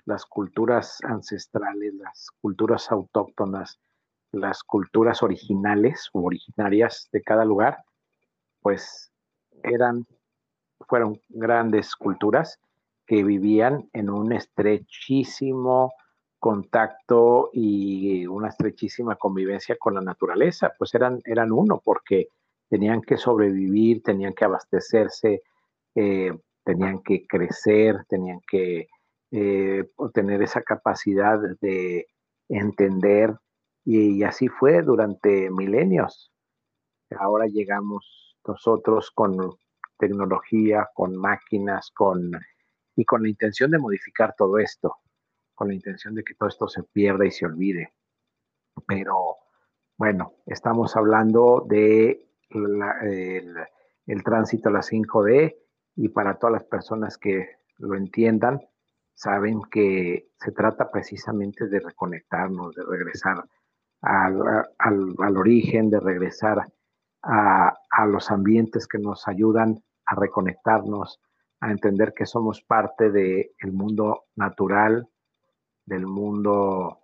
las 0.05 0.25
culturas 0.25 0.99
ancestrales, 1.03 1.95
las 1.95 2.29
culturas 2.41 2.91
autóctonas, 2.91 3.79
las 4.33 4.63
culturas 4.63 5.23
originales 5.23 6.09
o 6.13 6.23
originarias 6.23 7.09
de 7.13 7.23
cada 7.23 7.45
lugar, 7.45 7.85
pues 8.61 9.13
eran, 9.63 10.07
fueron 10.81 11.21
grandes 11.29 11.95
culturas 11.95 12.59
que 13.11 13.25
vivían 13.25 13.91
en 13.93 14.09
un 14.09 14.33
estrechísimo 14.33 15.93
contacto 16.39 17.51
y 17.53 18.25
una 18.25 18.51
estrechísima 18.51 19.17
convivencia 19.17 19.75
con 19.81 19.95
la 19.95 20.01
naturaleza, 20.01 20.73
pues 20.79 20.95
eran, 20.95 21.21
eran 21.25 21.51
uno, 21.51 21.83
porque 21.85 22.29
tenían 22.69 23.03
que 23.03 23.17
sobrevivir, 23.17 24.05
tenían 24.05 24.33
que 24.33 24.45
abastecerse, 24.45 25.43
eh, 25.97 26.39
tenían 26.63 27.03
que 27.03 27.27
crecer, 27.27 27.97
tenían 28.09 28.43
que 28.49 28.87
eh, 29.33 29.91
tener 30.15 30.43
esa 30.43 30.63
capacidad 30.63 31.41
de 31.61 32.07
entender 32.49 33.35
y, 33.85 34.23
así 34.23 34.47
fue 34.47 34.83
durante 34.83 35.51
milenios. 35.51 36.31
Ahora 37.19 37.47
llegamos 37.49 38.37
nosotros 38.47 39.11
con 39.13 39.37
tecnología, 39.99 40.89
con 40.95 41.17
máquinas, 41.17 41.91
con 41.91 42.31
y 43.01 43.05
con 43.07 43.23
la 43.23 43.31
intención 43.31 43.71
de 43.71 43.79
modificar 43.79 44.35
todo 44.37 44.59
esto, 44.59 44.99
con 45.55 45.69
la 45.69 45.75
intención 45.75 46.15
de 46.15 46.23
que 46.23 46.35
todo 46.35 46.51
esto 46.51 46.69
se 46.69 46.83
pierda 46.83 47.25
y 47.25 47.31
se 47.31 47.47
olvide. 47.47 47.95
Pero 48.87 49.39
bueno, 49.97 50.35
estamos 50.45 50.95
hablando 50.97 51.65
de 51.67 52.29
el, 52.51 53.55
el 54.07 54.23
tránsito 54.23 54.69
a 54.69 54.73
la 54.73 54.81
5D 54.81 55.57
y 55.97 56.09
para 56.11 56.39
todas 56.39 56.53
las 56.53 56.65
personas 56.65 57.17
que 57.17 57.57
lo 57.79 57.95
entiendan, 57.95 58.61
saben 59.15 59.63
que 59.71 60.29
se 60.39 60.53
trata 60.53 60.91
precisamente 60.91 61.69
de 61.69 61.81
reconectarnos, 61.81 62.75
de 62.75 62.85
regresar 62.85 63.43
al, 64.03 64.43
al, 64.77 65.37
origen, 65.39 65.89
de 65.89 66.01
regresar 66.01 66.71
a, 67.23 67.79
a, 67.91 68.07
los 68.07 68.31
ambientes 68.31 68.87
que 68.87 68.99
nos 68.99 69.27
ayudan 69.27 69.83
a 70.05 70.17
reconectarnos, 70.17 71.19
a 71.61 71.71
entender 71.71 72.13
que 72.15 72.27
somos 72.27 72.63
parte 72.63 73.11
del 73.11 73.73
mundo 73.73 74.25
natural, 74.35 75.09
del 75.85 76.07
mundo 76.07 77.01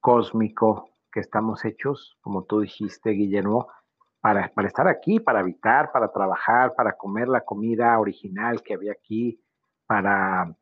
cósmico, 0.00 0.90
que 1.12 1.20
estamos 1.20 1.64
hechos, 1.64 2.16
como 2.20 2.44
tú 2.44 2.60
dijiste, 2.60 3.10
Guillermo, 3.10 3.68
para, 4.20 4.52
para 4.52 4.68
estar 4.68 4.88
aquí, 4.88 5.20
para 5.20 5.40
habitar, 5.40 5.92
para 5.92 6.12
trabajar, 6.12 6.74
para 6.74 6.92
comer 6.92 7.28
la 7.28 7.42
comida 7.42 7.98
original 7.98 8.62
que 8.62 8.74
había 8.74 8.92
aquí, 8.92 9.42
para 9.86 10.54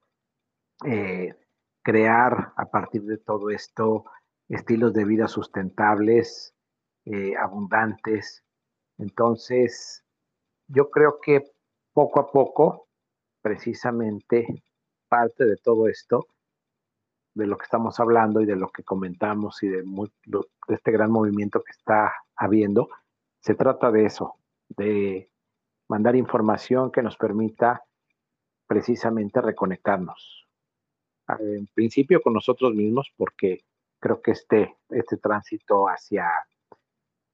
eh, 0.84 1.34
crear 1.82 2.52
a 2.56 2.66
partir 2.66 3.02
de 3.02 3.18
todo 3.18 3.50
esto 3.50 4.04
estilos 4.48 4.92
de 4.94 5.04
vida 5.04 5.28
sustentables, 5.28 6.54
eh, 7.04 7.36
abundantes. 7.36 8.44
Entonces, 8.96 10.04
yo 10.66 10.90
creo 10.90 11.20
que 11.20 11.44
poco 11.92 12.20
a 12.20 12.30
poco, 12.30 12.87
precisamente 13.42 14.62
parte 15.08 15.44
de 15.44 15.56
todo 15.56 15.88
esto, 15.88 16.26
de 17.34 17.46
lo 17.46 17.56
que 17.56 17.64
estamos 17.64 18.00
hablando 18.00 18.40
y 18.40 18.46
de 18.46 18.56
lo 18.56 18.68
que 18.68 18.82
comentamos 18.82 19.62
y 19.62 19.68
de, 19.68 19.84
este 20.68 20.90
gran 20.90 21.10
movimiento 21.10 21.62
que 21.62 21.70
está 21.70 22.12
habiendo, 22.36 22.88
se 23.40 23.54
trata 23.54 23.90
de 23.90 24.06
eso, 24.06 24.34
de 24.68 25.30
mandar 25.88 26.16
información 26.16 26.90
que 26.90 27.02
nos 27.02 27.16
permita 27.16 27.84
precisamente 28.66 29.40
reconectarnos. 29.40 30.46
En 31.38 31.66
principio 31.68 32.20
con 32.20 32.32
nosotros 32.32 32.74
mismos, 32.74 33.12
porque 33.16 33.64
creo 34.00 34.20
que 34.20 34.32
este, 34.32 34.76
este 34.88 35.16
tránsito 35.16 35.88
hacia 35.88 36.28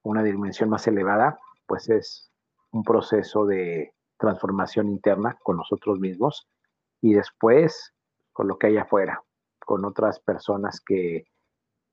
una 0.03 0.21
dimensión 0.21 0.69
más 0.69 0.85
elevada, 0.87 1.39
pues 1.65 1.89
es 1.89 2.31
un 2.71 2.83
proceso 2.83 3.45
de 3.45 3.94
transformación 4.17 4.89
interna 4.89 5.37
con 5.43 5.57
nosotros 5.57 5.99
mismos 5.99 6.47
y 7.01 7.13
después 7.13 7.93
con 8.33 8.47
lo 8.47 8.57
que 8.57 8.67
hay 8.67 8.77
afuera, 8.77 9.23
con 9.59 9.85
otras 9.85 10.19
personas 10.19 10.81
que 10.81 11.25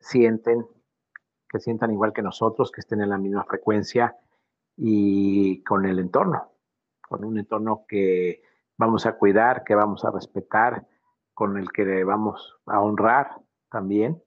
sienten, 0.01 0.67
que 1.49 1.61
sientan 1.61 1.93
igual 1.93 2.13
que 2.13 2.23
nosotros, 2.23 2.71
que 2.73 2.81
estén 2.81 3.01
en 3.01 3.11
la 3.11 3.19
misma 3.19 3.45
frecuencia 3.45 4.17
y 4.77 5.63
con 5.65 5.87
el 5.87 5.99
entorno, 5.99 6.53
con 7.09 7.25
un 7.25 7.39
entorno 7.39 7.85
que 7.87 8.43
vamos 8.77 9.07
a 9.07 9.17
cuidar, 9.17 9.65
que 9.65 9.75
vamos 9.75 10.05
a 10.05 10.11
respetar, 10.11 10.87
con 11.35 11.57
el 11.57 11.71
que 11.71 12.05
vamos 12.05 12.59
a 12.67 12.81
honrar 12.81 13.41
también 13.71 14.23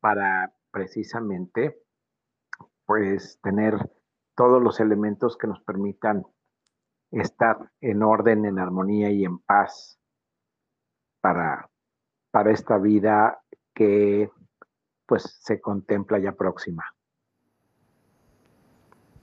para 0.00 0.54
precisamente 0.70 1.82
pues 2.84 3.40
tener 3.42 3.90
todos 4.36 4.62
los 4.62 4.78
elementos 4.80 5.36
que 5.36 5.46
nos 5.46 5.60
permitan 5.62 6.24
estar 7.10 7.70
en 7.80 8.02
orden, 8.02 8.44
en 8.44 8.58
armonía 8.58 9.10
y 9.10 9.24
en 9.24 9.38
paz 9.38 9.98
para, 11.20 11.68
para 12.30 12.52
esta 12.52 12.78
vida 12.78 13.40
que 13.74 14.30
pues 15.06 15.38
se 15.42 15.60
contempla 15.60 16.18
ya 16.18 16.32
próxima. 16.32 16.84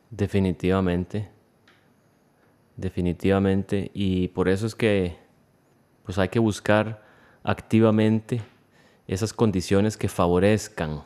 Definitivamente, 0.10 1.30
definitivamente, 2.78 3.90
y 3.94 4.28
por 4.30 4.48
eso 4.48 4.66
es 4.66 4.76
que 4.76 5.18
pues 6.04 6.18
hay 6.20 6.30
que 6.30 6.40
buscar 6.40 7.04
activamente 7.44 8.42
esas 9.08 9.34
condiciones 9.34 9.98
que 9.98 10.08
favorezcan 10.08 11.04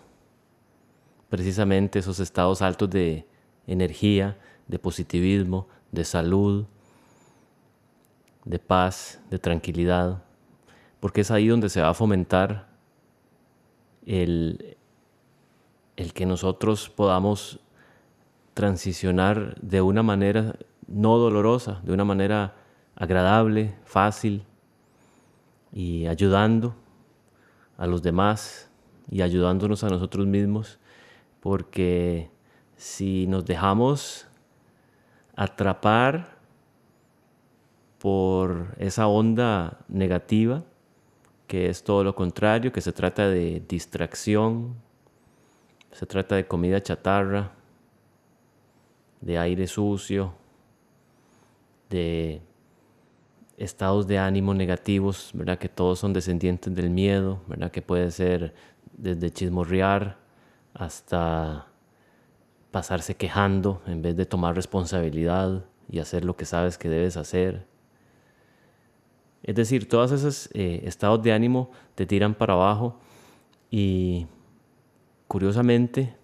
precisamente 1.29 1.99
esos 1.99 2.19
estados 2.19 2.61
altos 2.61 2.89
de 2.89 3.25
energía, 3.65 4.37
de 4.67 4.79
positivismo, 4.79 5.67
de 5.97 6.05
salud, 6.05 6.65
de 8.45 8.59
paz, 8.59 9.19
de 9.31 9.39
tranquilidad, 9.39 10.23
porque 10.99 11.21
es 11.21 11.31
ahí 11.31 11.47
donde 11.47 11.69
se 11.69 11.81
va 11.81 11.89
a 11.89 11.93
fomentar 11.95 12.67
el, 14.05 14.77
el 15.95 16.13
que 16.13 16.27
nosotros 16.27 16.89
podamos 16.89 17.59
transicionar 18.53 19.59
de 19.59 19.81
una 19.81 20.03
manera 20.03 20.55
no 20.87 21.17
dolorosa, 21.17 21.81
de 21.83 21.93
una 21.93 22.05
manera 22.05 22.55
agradable, 22.95 23.75
fácil 23.83 24.43
y 25.73 26.05
ayudando 26.05 26.75
a 27.75 27.87
los 27.87 28.03
demás 28.03 28.69
y 29.09 29.21
ayudándonos 29.21 29.83
a 29.83 29.89
nosotros 29.89 30.27
mismos, 30.27 30.79
porque 31.41 32.29
si 32.75 33.25
nos 33.25 33.45
dejamos 33.45 34.27
atrapar 35.37 36.35
por 37.99 38.75
esa 38.79 39.07
onda 39.07 39.77
negativa, 39.87 40.63
que 41.47 41.69
es 41.69 41.83
todo 41.83 42.03
lo 42.03 42.15
contrario, 42.15 42.73
que 42.73 42.81
se 42.81 42.91
trata 42.91 43.29
de 43.29 43.63
distracción, 43.67 44.75
se 45.91 46.05
trata 46.05 46.35
de 46.35 46.47
comida 46.47 46.81
chatarra, 46.81 47.51
de 49.21 49.37
aire 49.37 49.67
sucio, 49.67 50.33
de 51.89 52.41
estados 53.57 54.07
de 54.07 54.17
ánimo 54.17 54.53
negativos, 54.53 55.31
¿verdad? 55.33 55.59
Que 55.59 55.69
todos 55.69 55.99
son 55.99 56.13
descendientes 56.13 56.73
del 56.73 56.89
miedo, 56.89 57.41
¿verdad? 57.47 57.71
Que 57.71 57.81
puede 57.81 58.09
ser 58.11 58.53
desde 58.97 59.31
chismorrear 59.31 60.17
hasta 60.73 61.67
pasarse 62.77 63.15
quejando 63.15 63.81
en 63.87 64.03
vez 64.03 64.15
de 64.15 64.27
tomar 64.27 64.55
responsabilidad 64.55 65.65
y 65.89 65.97
hacer 65.97 66.23
lo 66.23 66.35
que 66.37 66.45
sabes 66.45 66.77
que 66.77 66.89
debes 66.89 67.17
hacer. 67.17 67.65
Es 69.41 69.55
decir, 69.55 69.89
todos 69.89 70.11
esos 70.11 70.47
eh, 70.53 70.81
estados 70.83 71.23
de 71.23 71.33
ánimo 71.33 71.71
te 71.95 72.05
tiran 72.05 72.35
para 72.35 72.53
abajo 72.53 72.99
y 73.71 74.27
curiosamente 75.27 76.15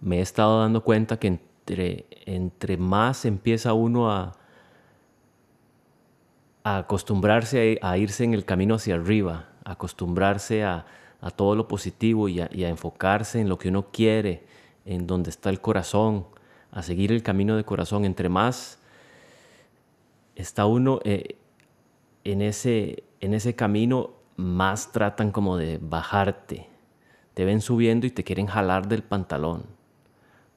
me 0.00 0.18
he 0.18 0.20
estado 0.20 0.62
dando 0.62 0.82
cuenta 0.82 1.16
que 1.16 1.28
entre, 1.28 2.06
entre 2.26 2.76
más 2.76 3.24
empieza 3.24 3.72
uno 3.72 4.10
a, 4.10 4.36
acostumbrarse 6.64 7.78
a, 7.80 7.98
irse 7.98 8.24
en 8.24 8.34
el 8.34 8.44
camino 8.44 8.74
hacia 8.74 8.96
arriba, 8.96 9.50
acostumbrarse 9.64 10.64
a, 10.64 10.86
todo 11.36 11.54
lo 11.54 11.68
positivo 11.68 12.28
y 12.28 12.40
a, 12.40 12.48
enfocarse 12.50 13.40
en 13.40 13.48
lo 13.48 13.58
que 13.58 13.68
uno 13.68 13.92
quiere, 13.92 14.50
en 14.90 15.06
donde 15.06 15.30
está 15.30 15.50
el 15.50 15.60
corazón, 15.60 16.26
a 16.72 16.82
seguir 16.82 17.12
el 17.12 17.22
camino 17.22 17.56
de 17.56 17.64
corazón. 17.64 18.04
Entre 18.04 18.28
más 18.28 18.80
está 20.34 20.66
uno 20.66 20.98
eh, 21.04 21.36
en, 22.24 22.42
ese, 22.42 23.04
en 23.20 23.32
ese 23.34 23.54
camino, 23.54 24.10
más 24.34 24.90
tratan 24.90 25.30
como 25.30 25.56
de 25.56 25.78
bajarte. 25.80 26.66
Te 27.34 27.44
ven 27.44 27.60
subiendo 27.60 28.04
y 28.06 28.10
te 28.10 28.24
quieren 28.24 28.46
jalar 28.46 28.88
del 28.88 29.04
pantalón. 29.04 29.62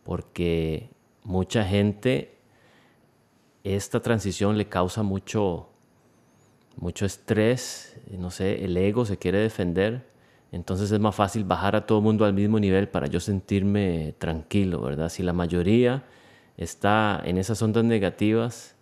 Porque 0.03 0.89
mucha 1.23 1.63
gente, 1.63 2.35
esta 3.63 4.01
transición 4.01 4.57
le 4.57 4.67
causa 4.67 5.03
mucho, 5.03 5.69
mucho 6.75 7.05
estrés, 7.05 7.99
no 8.17 8.31
sé, 8.31 8.65
el 8.65 8.75
ego 8.77 9.05
se 9.05 9.17
quiere 9.17 9.37
defender, 9.37 10.07
entonces 10.53 10.91
es 10.91 10.99
más 10.99 11.15
fácil 11.15 11.45
bajar 11.45 11.75
a 11.75 11.87
todo 11.87 11.97
el 11.97 12.03
mundo 12.03 12.25
al 12.25 12.33
mismo 12.35 12.59
nivel 12.59 12.87
para 12.87 13.07
yo 13.07 13.19
sentirme 13.19 14.13
tranquilo, 14.19 14.81
¿verdad? 14.81 15.09
Si 15.09 15.23
la 15.23 15.33
mayoría 15.33 16.03
está 16.57 17.19
en 17.25 17.39
esas 17.39 17.59
ondas 17.63 17.83
negativas, 17.83 18.75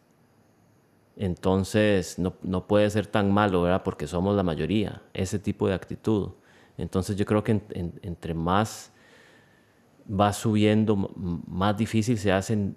entonces 1.16 2.20
no, 2.20 2.68
puede 2.68 2.90
ser 2.90 3.08
tan 3.08 3.32
malo, 3.32 3.62
¿verdad? 3.62 3.84
Porque 3.84 4.06
somos 4.06 4.36
la 4.36 4.44
mayoría, 4.44 5.02
ese 5.14 5.40
tipo 5.40 5.66
de 5.66 5.74
actitud. 5.74 6.32
Entonces 6.78 7.16
yo 7.16 7.26
creo 7.26 7.42
que 7.42 7.62
entre 8.02 8.34
más 8.34 8.92
va 10.10 10.34
subiendo, 10.34 10.98
más 11.48 11.78
difícil 11.78 12.18
se 12.18 12.34
hace 12.34 12.74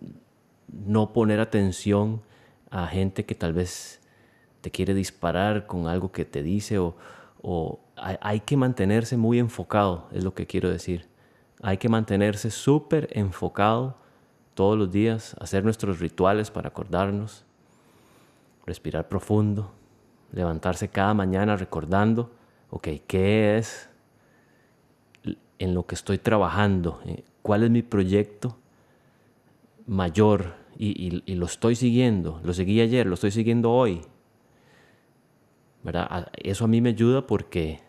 no 0.69 1.13
poner 1.13 1.41
atención 1.41 2.23
a 2.71 2.87
gente 2.87 3.25
que 3.25 3.35
tal 3.35 3.55
vez 3.55 4.01
te 4.61 4.71
quiere 4.71 4.95
disparar 4.95 5.67
con 5.67 5.89
algo 5.89 6.13
que 6.13 6.25
te 6.25 6.45
dice 6.45 6.79
o, 6.79 6.95
hay, 7.97 8.41
que 8.41 8.57
mantenerse 8.57 9.17
muy 9.17 9.39
enfocado, 9.39 10.09
es 10.13 10.25
lo 10.25 10.35
que 10.35 10.47
quiero 10.47 10.71
decir. 10.71 11.07
Hay 11.63 11.79
que 11.79 11.89
mantenerse 11.89 12.51
súper 12.51 13.09
enfocado 13.13 13.97
todos 14.55 14.79
los 14.79 14.91
días, 14.91 15.37
hacer 15.41 15.65
nuestros 15.65 16.01
rituales 16.01 16.51
para 16.51 16.69
acordarnos, 16.69 17.45
respirar 18.67 19.09
profundo, 19.09 19.73
levantarse 20.33 20.89
cada 20.89 21.13
mañana 21.13 21.57
recordando, 21.57 22.31
ok, 22.71 22.89
¿qué 23.07 23.59
es 23.59 23.91
en 25.59 25.75
lo 25.75 25.87
que 25.87 25.95
estoy 25.95 26.19
trabajando? 26.19 27.01
Eh, 27.05 27.25
¿Cuál 27.43 27.65
es 27.65 27.71
mi 27.71 27.83
proyecto 27.83 28.57
mayor? 29.87 30.65
y 30.77 31.35
lo 31.37 31.47
estoy 31.47 31.77
siguiendo, 31.77 32.41
lo 32.43 32.53
seguí 32.53 32.81
ayer, 32.81 33.07
lo 33.07 33.15
estoy 33.15 33.31
siguiendo 33.31 33.71
hoy, 33.71 34.03
eso 36.43 36.65
a 36.65 36.69
mí 36.69 36.81
me 36.81 36.91
ayuda 36.91 37.27
porque 37.27 37.81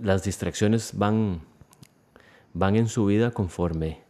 las 0.00 0.24
distracciones 0.24 0.96
van, 0.96 1.40
van 2.54 2.76
en 2.76 2.86
su 2.86 3.06
vida 3.06 3.32
conforme 3.32 4.00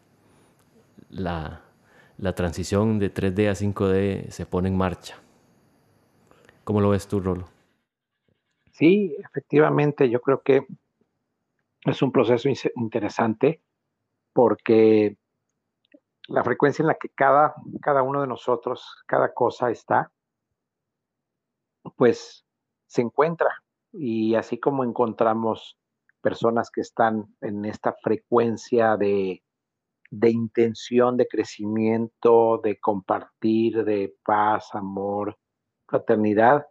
la, 1.08 1.62
la 2.18 2.34
transición 2.34 2.98
de 2.98 3.12
3D 3.12 3.48
a 3.48 3.52
5D 3.52 4.30
se 4.30 4.46
pone 4.46 4.68
en 4.68 4.76
marcha. 4.76 5.16
¿Cómo 6.64 6.80
lo 6.80 6.90
ves 6.90 7.08
tú, 7.08 7.20
Rolo? 7.20 7.48
Sí, 8.70 9.16
efectivamente, 9.18 10.08
yo 10.08 10.20
creo 10.20 10.42
que 10.42 10.66
es 11.84 12.02
un 12.02 12.12
proceso 12.12 12.48
interesante 12.76 13.60
porque 14.32 15.16
la 16.28 16.44
frecuencia 16.44 16.82
en 16.82 16.88
la 16.88 16.94
que 16.94 17.08
cada, 17.08 17.54
cada 17.82 18.02
uno 18.02 18.20
de 18.20 18.26
nosotros, 18.26 19.02
cada 19.06 19.34
cosa 19.34 19.70
está, 19.70 20.12
pues 21.96 22.44
se 22.90 23.02
encuentra. 23.02 23.62
Y 23.92 24.34
así 24.34 24.58
como 24.58 24.84
encontramos 24.84 25.78
personas 26.20 26.70
que 26.70 26.80
están 26.80 27.34
en 27.40 27.64
esta 27.64 27.94
frecuencia 28.02 28.96
de, 28.96 29.42
intención 30.10 31.16
de 31.16 31.28
crecimiento, 31.28 32.60
de 32.62 32.78
compartir, 32.78 33.84
de 33.84 34.14
paz, 34.24 34.74
amor, 34.74 35.38
fraternidad, 35.86 36.66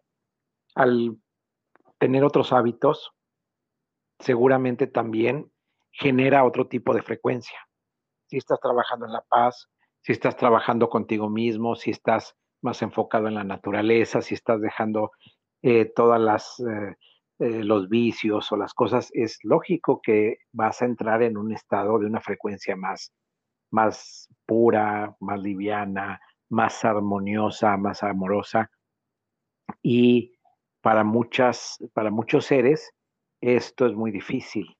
al 0.75 1.17
tener 1.97 2.23
otros 2.23 2.51
hábitos, 2.51 3.11
seguramente 4.19 4.87
también 4.87 5.51
genera 5.91 6.43
otro 6.43 6.67
tipo 6.67 6.93
de 6.93 7.01
frecuencia. 7.01 7.57
Si 8.27 8.37
estás 8.37 8.59
trabajando 8.59 9.05
en 9.05 9.13
la 9.13 9.21
paz, 9.21 9.69
si 10.01 10.11
estás 10.11 10.35
trabajando 10.35 10.89
contigo 10.89 11.29
mismo, 11.29 11.75
si 11.75 11.91
estás 11.91 12.35
más 12.61 12.81
enfocado 12.81 13.27
en 13.27 13.35
la 13.35 13.43
naturaleza, 13.45 14.21
si 14.21 14.35
estás 14.35 14.61
dejando 14.61 15.11
eh, 15.61 15.85
todas 15.85 16.21
las 16.21 16.59
eh, 16.59 16.95
eh, 17.39 17.63
los 17.63 17.87
vicios 17.87 18.51
o 18.51 18.57
las 18.57 18.73
cosas, 18.73 19.09
es 19.13 19.39
lógico 19.43 20.01
que 20.03 20.39
vas 20.51 20.81
a 20.81 20.85
entrar 20.85 21.23
en 21.23 21.37
un 21.37 21.53
estado 21.53 21.97
de 21.97 22.05
una 22.05 22.19
frecuencia 22.19 22.75
más, 22.75 23.13
más 23.71 24.27
pura, 24.45 25.15
más 25.21 25.39
liviana, 25.41 26.19
más 26.49 26.83
armoniosa, 26.83 27.77
más 27.77 28.03
amorosa. 28.03 28.69
Y 29.81 30.33
para 30.81 31.05
muchas, 31.05 31.77
para 31.93 32.11
muchos 32.11 32.45
seres, 32.45 32.91
esto 33.39 33.85
es 33.85 33.93
muy 33.93 34.11
difícil, 34.11 34.75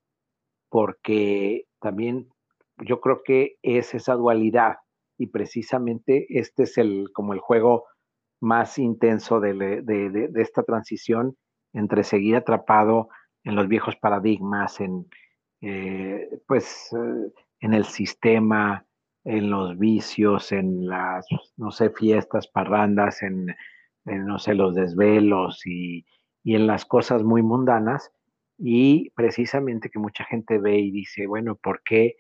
porque 0.68 1.64
también 1.80 2.28
yo 2.80 3.00
creo 3.00 3.24
que 3.24 3.56
es 3.62 3.94
esa 3.94 4.16
dualidad 4.16 4.76
y 5.18 5.28
precisamente 5.28 6.26
este 6.28 6.64
es 6.64 6.78
el 6.78 7.08
como 7.14 7.34
el 7.34 7.40
juego 7.40 7.86
más 8.40 8.78
intenso 8.80 9.40
de, 9.40 10.30
esta 10.36 10.64
transición 10.64 11.36
entre 11.74 12.04
seguir 12.04 12.36
atrapado 12.36 13.10
en 13.44 13.56
los 13.56 13.68
viejos 13.68 13.96
paradigmas, 13.96 14.80
en, 14.80 15.08
eh, 15.62 16.30
pues, 16.48 16.90
eh, 16.94 17.32
en 17.62 17.74
el 17.74 17.86
sistema, 17.86 18.86
en 19.24 19.50
los 19.50 19.78
vicios, 19.78 20.52
en 20.52 20.88
las, 20.88 21.26
no 21.58 21.72
sé, 21.72 21.90
fiestas, 21.90 22.48
parrandas, 22.48 23.22
en, 23.22 23.48
no 24.06 24.40
sé, 24.40 24.56
los 24.56 24.74
desvelos 24.76 25.66
y, 25.66 26.06
y, 26.44 26.56
en 26.56 26.68
las 26.68 26.86
cosas 26.86 27.24
muy 27.24 27.42
mundanas. 27.44 28.12
Y 28.58 29.12
precisamente 29.12 29.90
que 29.90 30.00
mucha 30.00 30.26
gente 30.26 30.58
ve 30.58 30.80
y 30.80 30.92
dice, 30.92 31.28
bueno, 31.28 31.56
¿por 31.56 31.82
qué 31.84 32.16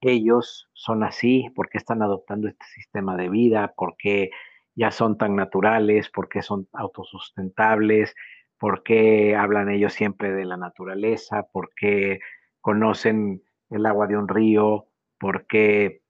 ellos 0.00 0.68
son 0.72 1.02
así? 1.04 1.50
¿Por 1.54 1.68
qué 1.68 1.78
están 1.78 2.02
adoptando 2.02 2.48
este 2.48 2.64
sistema 2.66 3.16
de 3.16 3.28
vida? 3.28 3.74
¿Por 3.76 3.96
qué 3.98 4.30
ya 4.76 4.90
son 4.90 5.16
tan 5.18 5.34
naturales, 5.34 6.10
por 6.10 6.28
qué 6.28 6.42
son 6.42 6.68
autosustentables, 6.72 8.14
por 8.58 8.82
qué 8.82 9.34
hablan 9.34 9.70
ellos 9.70 9.94
siempre 9.94 10.32
de 10.32 10.44
la 10.44 10.56
naturaleza, 10.56 11.48
por 11.50 11.72
qué 11.74 12.20
conocen 12.60 13.42
el 13.70 13.86
agua 13.86 14.06
de 14.06 14.16
un 14.16 14.28
río, 14.28 14.86
por 15.18 15.46
qué 15.46 16.02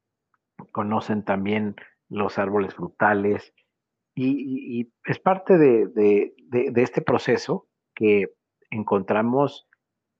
conocen 0.72 1.24
también 1.24 1.76
los 2.08 2.38
árboles 2.38 2.74
frutales. 2.74 3.54
Y, 4.14 4.90
es 5.04 5.18
parte 5.18 5.58
de, 5.58 6.34
este 6.74 7.02
proceso 7.02 7.68
que 7.94 8.32
encontramos 8.70 9.68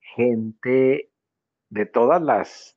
gente 0.00 1.10
de 1.70 1.86
todas 1.86 2.22
las, 2.22 2.76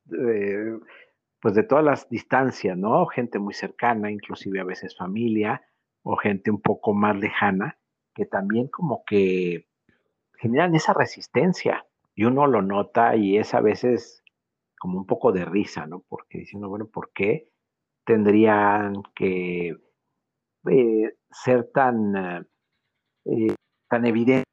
pues 1.40 1.54
de 1.54 1.62
todas 1.62 1.84
las 1.84 2.08
distancias, 2.08 2.76
¿no? 2.76 3.06
Gente 3.06 3.38
muy 3.38 3.54
cercana, 3.54 4.10
inclusive 4.10 4.60
a 4.60 4.64
veces 4.64 4.96
familia, 4.96 5.62
o 6.02 6.16
gente 6.16 6.50
un 6.50 6.60
poco 6.60 6.92
más 6.92 7.16
lejana, 7.16 7.78
que 8.14 8.26
también 8.26 8.68
como 8.68 9.02
que 9.06 9.66
generan 10.38 10.74
esa 10.74 10.92
resistencia 10.94 11.86
y 12.14 12.24
uno 12.24 12.46
lo 12.46 12.62
nota 12.62 13.16
y 13.16 13.38
es 13.38 13.54
a 13.54 13.60
veces 13.60 14.22
como 14.78 14.98
un 14.98 15.06
poco 15.06 15.32
de 15.32 15.44
risa, 15.44 15.86
¿no? 15.86 16.00
Porque 16.08 16.38
diciendo, 16.38 16.68
bueno, 16.68 16.86
¿por 16.86 17.12
qué 17.12 17.48
tendrían 18.04 18.94
que 19.14 19.76
eh, 20.70 21.14
ser 21.30 21.70
tan, 21.72 22.46
eh, 23.24 23.54
tan 23.88 24.06
evidente 24.06 24.44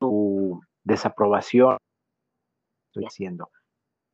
su 0.00 0.60
desaprobación? 0.84 1.76
Estoy 2.88 3.04
haciendo. 3.04 3.50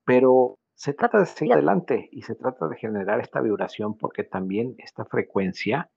Pero 0.04 0.56
se 0.74 0.92
trata 0.92 1.20
de 1.20 1.26
seguir 1.26 1.54
adelante 1.54 2.08
y 2.12 2.22
se 2.22 2.34
trata 2.34 2.68
de 2.68 2.76
generar 2.76 3.20
esta 3.20 3.40
vibración 3.40 3.96
porque 3.96 4.24
también 4.24 4.74
esta 4.78 5.04
frecuencia 5.04 5.90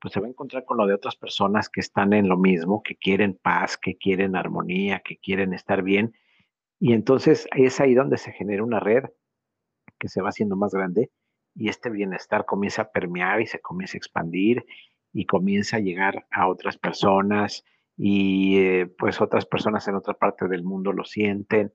pues 0.00 0.14
se 0.14 0.20
va 0.20 0.26
a 0.26 0.30
encontrar 0.30 0.64
con 0.64 0.78
lo 0.78 0.86
de 0.86 0.94
otras 0.94 1.16
personas 1.16 1.68
que 1.68 1.80
están 1.80 2.12
en 2.14 2.28
lo 2.28 2.38
mismo, 2.38 2.82
que 2.82 2.96
quieren 2.96 3.38
paz, 3.40 3.76
que 3.76 3.96
quieren 3.96 4.34
armonía, 4.34 5.02
que 5.04 5.18
quieren 5.18 5.52
estar 5.52 5.82
bien. 5.82 6.14
Y 6.78 6.94
entonces 6.94 7.46
es 7.54 7.80
ahí 7.80 7.94
donde 7.94 8.16
se 8.16 8.32
genera 8.32 8.64
una 8.64 8.80
red 8.80 9.04
que 9.98 10.08
se 10.08 10.22
va 10.22 10.30
haciendo 10.30 10.56
más 10.56 10.72
grande 10.72 11.10
y 11.54 11.68
este 11.68 11.90
bienestar 11.90 12.46
comienza 12.46 12.82
a 12.82 12.90
permear 12.90 13.42
y 13.42 13.46
se 13.46 13.60
comienza 13.60 13.96
a 13.96 13.98
expandir 13.98 14.64
y 15.12 15.26
comienza 15.26 15.76
a 15.76 15.80
llegar 15.80 16.26
a 16.30 16.48
otras 16.48 16.78
personas 16.78 17.64
y 17.96 18.58
eh, 18.58 18.86
pues 18.86 19.20
otras 19.20 19.44
personas 19.44 19.86
en 19.88 19.96
otra 19.96 20.14
parte 20.14 20.48
del 20.48 20.62
mundo 20.62 20.92
lo 20.92 21.04
sienten. 21.04 21.74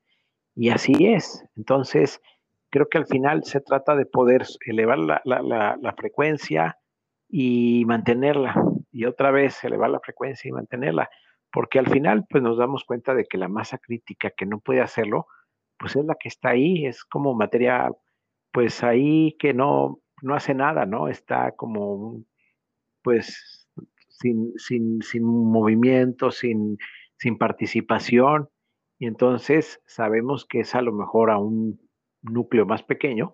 Y 0.56 0.70
así 0.70 0.94
es. 1.06 1.46
Entonces, 1.56 2.22
creo 2.72 2.88
que 2.90 2.98
al 2.98 3.08
final 3.08 3.44
se 3.44 3.62
trata 3.62 3.96
de 3.96 4.06
poder 4.06 4.46
elevar 4.66 5.00
la, 5.00 5.22
la 5.24 5.94
frecuencia, 5.98 6.78
y 7.38 7.84
mantenerla. 7.86 8.56
Y 8.92 9.06
otra 9.06 9.32
vez 9.32 9.64
elevar 9.64 9.90
la 9.90 10.00
frecuencia 10.00 10.48
y 10.50 10.52
mantenerla. 10.52 11.10
Porque 11.52 11.80
al 11.80 11.88
final, 11.88 12.26
pues 12.30 12.44
nos 12.44 12.58
damos 12.58 12.84
cuenta 12.84 13.14
de 13.14 13.26
que 13.26 13.38
la 13.38 13.48
masa 13.48 13.78
crítica 13.78 14.32
que 14.32 14.46
no 14.46 14.60
puede 14.60 14.82
hacerlo, 14.82 15.28
pues 15.78 15.96
es 15.96 16.06
la 16.06 16.16
que 16.16 16.30
está 16.30 16.50
ahí, 16.50 16.86
es 16.86 17.04
como 17.04 17.34
materia, 17.34 17.92
pues 18.52 18.84
ahí 18.84 19.36
que 19.40 19.54
no, 19.54 20.00
no 20.22 20.36
hace 20.36 20.54
nada, 20.54 20.86
¿no? 20.86 21.08
Está 21.10 21.52
como, 21.52 22.24
pues, 23.04 23.68
sin, 24.08 24.54
sin, 24.58 25.02
sin 25.02 25.24
movimiento, 25.24 26.32
sin, 26.32 26.78
sin 27.18 27.38
participación. 27.38 28.50
Y 28.98 29.08
entonces 29.08 29.82
sabemos 29.86 30.46
que 30.46 30.62
es 30.62 30.74
a 30.74 30.82
lo 30.82 30.94
mejor 30.94 31.32
a 31.32 31.38
un 31.38 31.85
núcleo 32.32 32.66
más 32.66 32.84
pequeño 32.84 33.34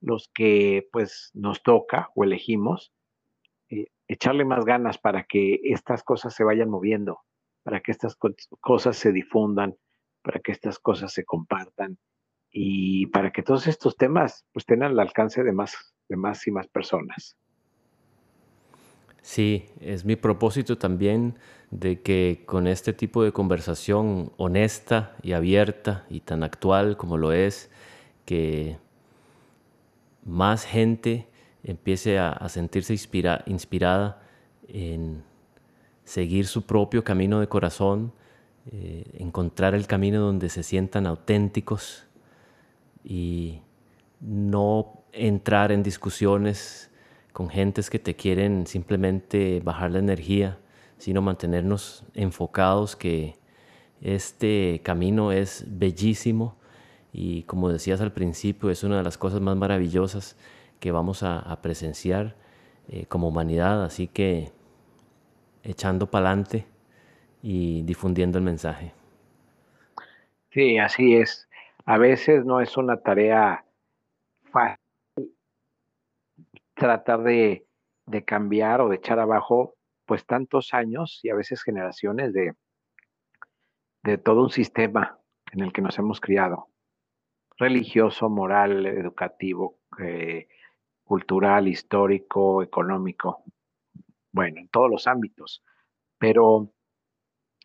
los 0.00 0.30
que 0.34 0.88
pues 0.92 1.30
nos 1.32 1.62
toca 1.62 2.10
o 2.14 2.24
elegimos 2.24 2.92
eh, 3.70 3.86
echarle 4.08 4.44
más 4.44 4.64
ganas 4.64 4.98
para 4.98 5.24
que 5.24 5.60
estas 5.64 6.02
cosas 6.02 6.34
se 6.34 6.44
vayan 6.44 6.68
moviendo, 6.68 7.20
para 7.62 7.80
que 7.80 7.92
estas 7.92 8.16
cosas 8.60 8.96
se 8.96 9.12
difundan, 9.12 9.76
para 10.22 10.40
que 10.40 10.52
estas 10.52 10.78
cosas 10.78 11.12
se 11.12 11.24
compartan 11.24 11.98
y 12.50 13.06
para 13.06 13.30
que 13.32 13.42
todos 13.42 13.66
estos 13.66 13.96
temas 13.96 14.44
pues 14.52 14.66
tengan 14.66 14.92
el 14.92 15.00
alcance 15.00 15.42
de 15.42 15.52
más, 15.52 15.94
de 16.08 16.16
más 16.16 16.46
y 16.46 16.50
más 16.50 16.66
personas. 16.66 17.36
Sí, 19.22 19.66
es 19.80 20.04
mi 20.04 20.16
propósito 20.16 20.76
también 20.76 21.38
de 21.70 22.02
que 22.02 22.42
con 22.44 22.66
este 22.66 22.92
tipo 22.92 23.22
de 23.22 23.32
conversación 23.32 24.32
honesta 24.36 25.16
y 25.22 25.32
abierta 25.32 26.04
y 26.10 26.20
tan 26.20 26.42
actual 26.42 26.96
como 26.96 27.16
lo 27.16 27.32
es, 27.32 27.70
que 28.24 28.78
más 30.24 30.64
gente 30.64 31.28
empiece 31.64 32.18
a, 32.18 32.48
sentirse 32.48 32.92
inspirada 32.94 34.22
en 34.68 35.22
seguir 36.04 36.46
su 36.46 36.62
propio 36.66 37.04
camino 37.04 37.40
de 37.40 37.48
corazón, 37.48 38.12
eh, 38.70 39.04
encontrar 39.18 39.74
el 39.74 39.86
camino 39.86 40.20
donde 40.20 40.48
se 40.48 40.62
sientan 40.62 41.06
auténticos 41.06 42.04
y 43.04 43.60
no 44.20 45.02
entrar 45.12 45.72
en 45.72 45.82
discusiones 45.82 46.90
con 47.32 47.48
gentes 47.48 47.90
que 47.90 47.98
te 47.98 48.14
quieren 48.14 48.66
simplemente 48.66 49.60
bajar 49.64 49.92
la 49.92 49.98
energía, 49.98 50.58
sino 50.98 51.22
mantenernos 51.22 52.04
enfocados 52.14 52.94
que 52.94 53.36
este 54.00 54.80
camino 54.84 55.32
es 55.32 55.64
bellísimo 55.66 56.56
y 57.12 57.42
como 57.44 57.68
decías 57.68 58.00
al 58.00 58.12
principio 58.12 58.70
es 58.70 58.82
una 58.84 58.96
de 58.96 59.02
las 59.02 59.18
cosas 59.18 59.40
más 59.40 59.56
maravillosas 59.56 60.36
que 60.80 60.90
vamos 60.90 61.22
a, 61.22 61.60
presenciar 61.62 62.34
eh, 62.88 63.06
como 63.06 63.28
humanidad, 63.28 63.84
así 63.84 64.08
que 64.08 64.50
echando 65.62 66.10
para 66.10 66.28
adelante 66.28 66.66
y 67.42 67.82
difundiendo 67.82 68.38
el 68.38 68.44
mensaje. 68.44 68.92
Sí, 70.50 70.78
así 70.78 71.14
es. 71.14 71.48
A 71.84 71.98
veces 71.98 72.44
no 72.44 72.60
es 72.60 72.76
una 72.76 72.96
tarea 72.96 73.64
fácil 74.50 74.78
tratar 76.74 77.22
de, 77.22 77.66
de 78.06 78.24
cambiar 78.24 78.80
o 78.80 78.88
de 78.88 78.96
echar 78.96 79.18
abajo 79.18 79.76
pues 80.04 80.26
tantos 80.26 80.74
años 80.74 81.20
y 81.22 81.30
a 81.30 81.34
veces 81.34 81.62
generaciones 81.62 82.32
de, 82.32 82.54
de 84.02 84.18
todo 84.18 84.42
un 84.42 84.50
sistema 84.50 85.18
en 85.52 85.60
el 85.60 85.72
que 85.72 85.82
nos 85.82 85.98
hemos 85.98 86.20
criado, 86.20 86.68
religioso, 87.62 88.28
moral, 88.28 88.86
educativo, 88.86 89.78
eh, 90.00 90.48
cultural, 91.04 91.68
histórico, 91.68 92.62
económico, 92.62 93.44
bueno, 94.32 94.60
en 94.60 94.68
todos 94.68 94.90
los 94.90 95.06
ámbitos. 95.06 95.62
Pero 96.18 96.72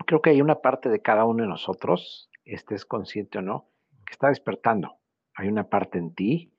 creo 0.06 0.22
que 0.22 0.30
hay 0.30 0.42
una 0.42 0.62
parte 0.62 0.90
de 0.90 1.02
cada 1.02 1.26
uno 1.26 1.44
de 1.44 1.50
nosotros, 1.50 2.30
estés 2.46 2.86
consciente 2.86 3.40
o 3.40 3.42
no, 3.42 3.70
que 4.06 4.14
está 4.14 4.30
despertando. 4.30 5.00
Hay 5.36 5.48
una 5.48 5.68
parte 5.68 5.98
en 5.98 6.14
ti 6.14 6.54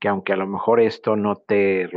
que 0.00 0.08
aunque 0.08 0.32
a 0.32 0.36
lo 0.36 0.46
mejor 0.46 0.80
esto 0.80 1.14
no 1.14 1.36
te 1.36 1.88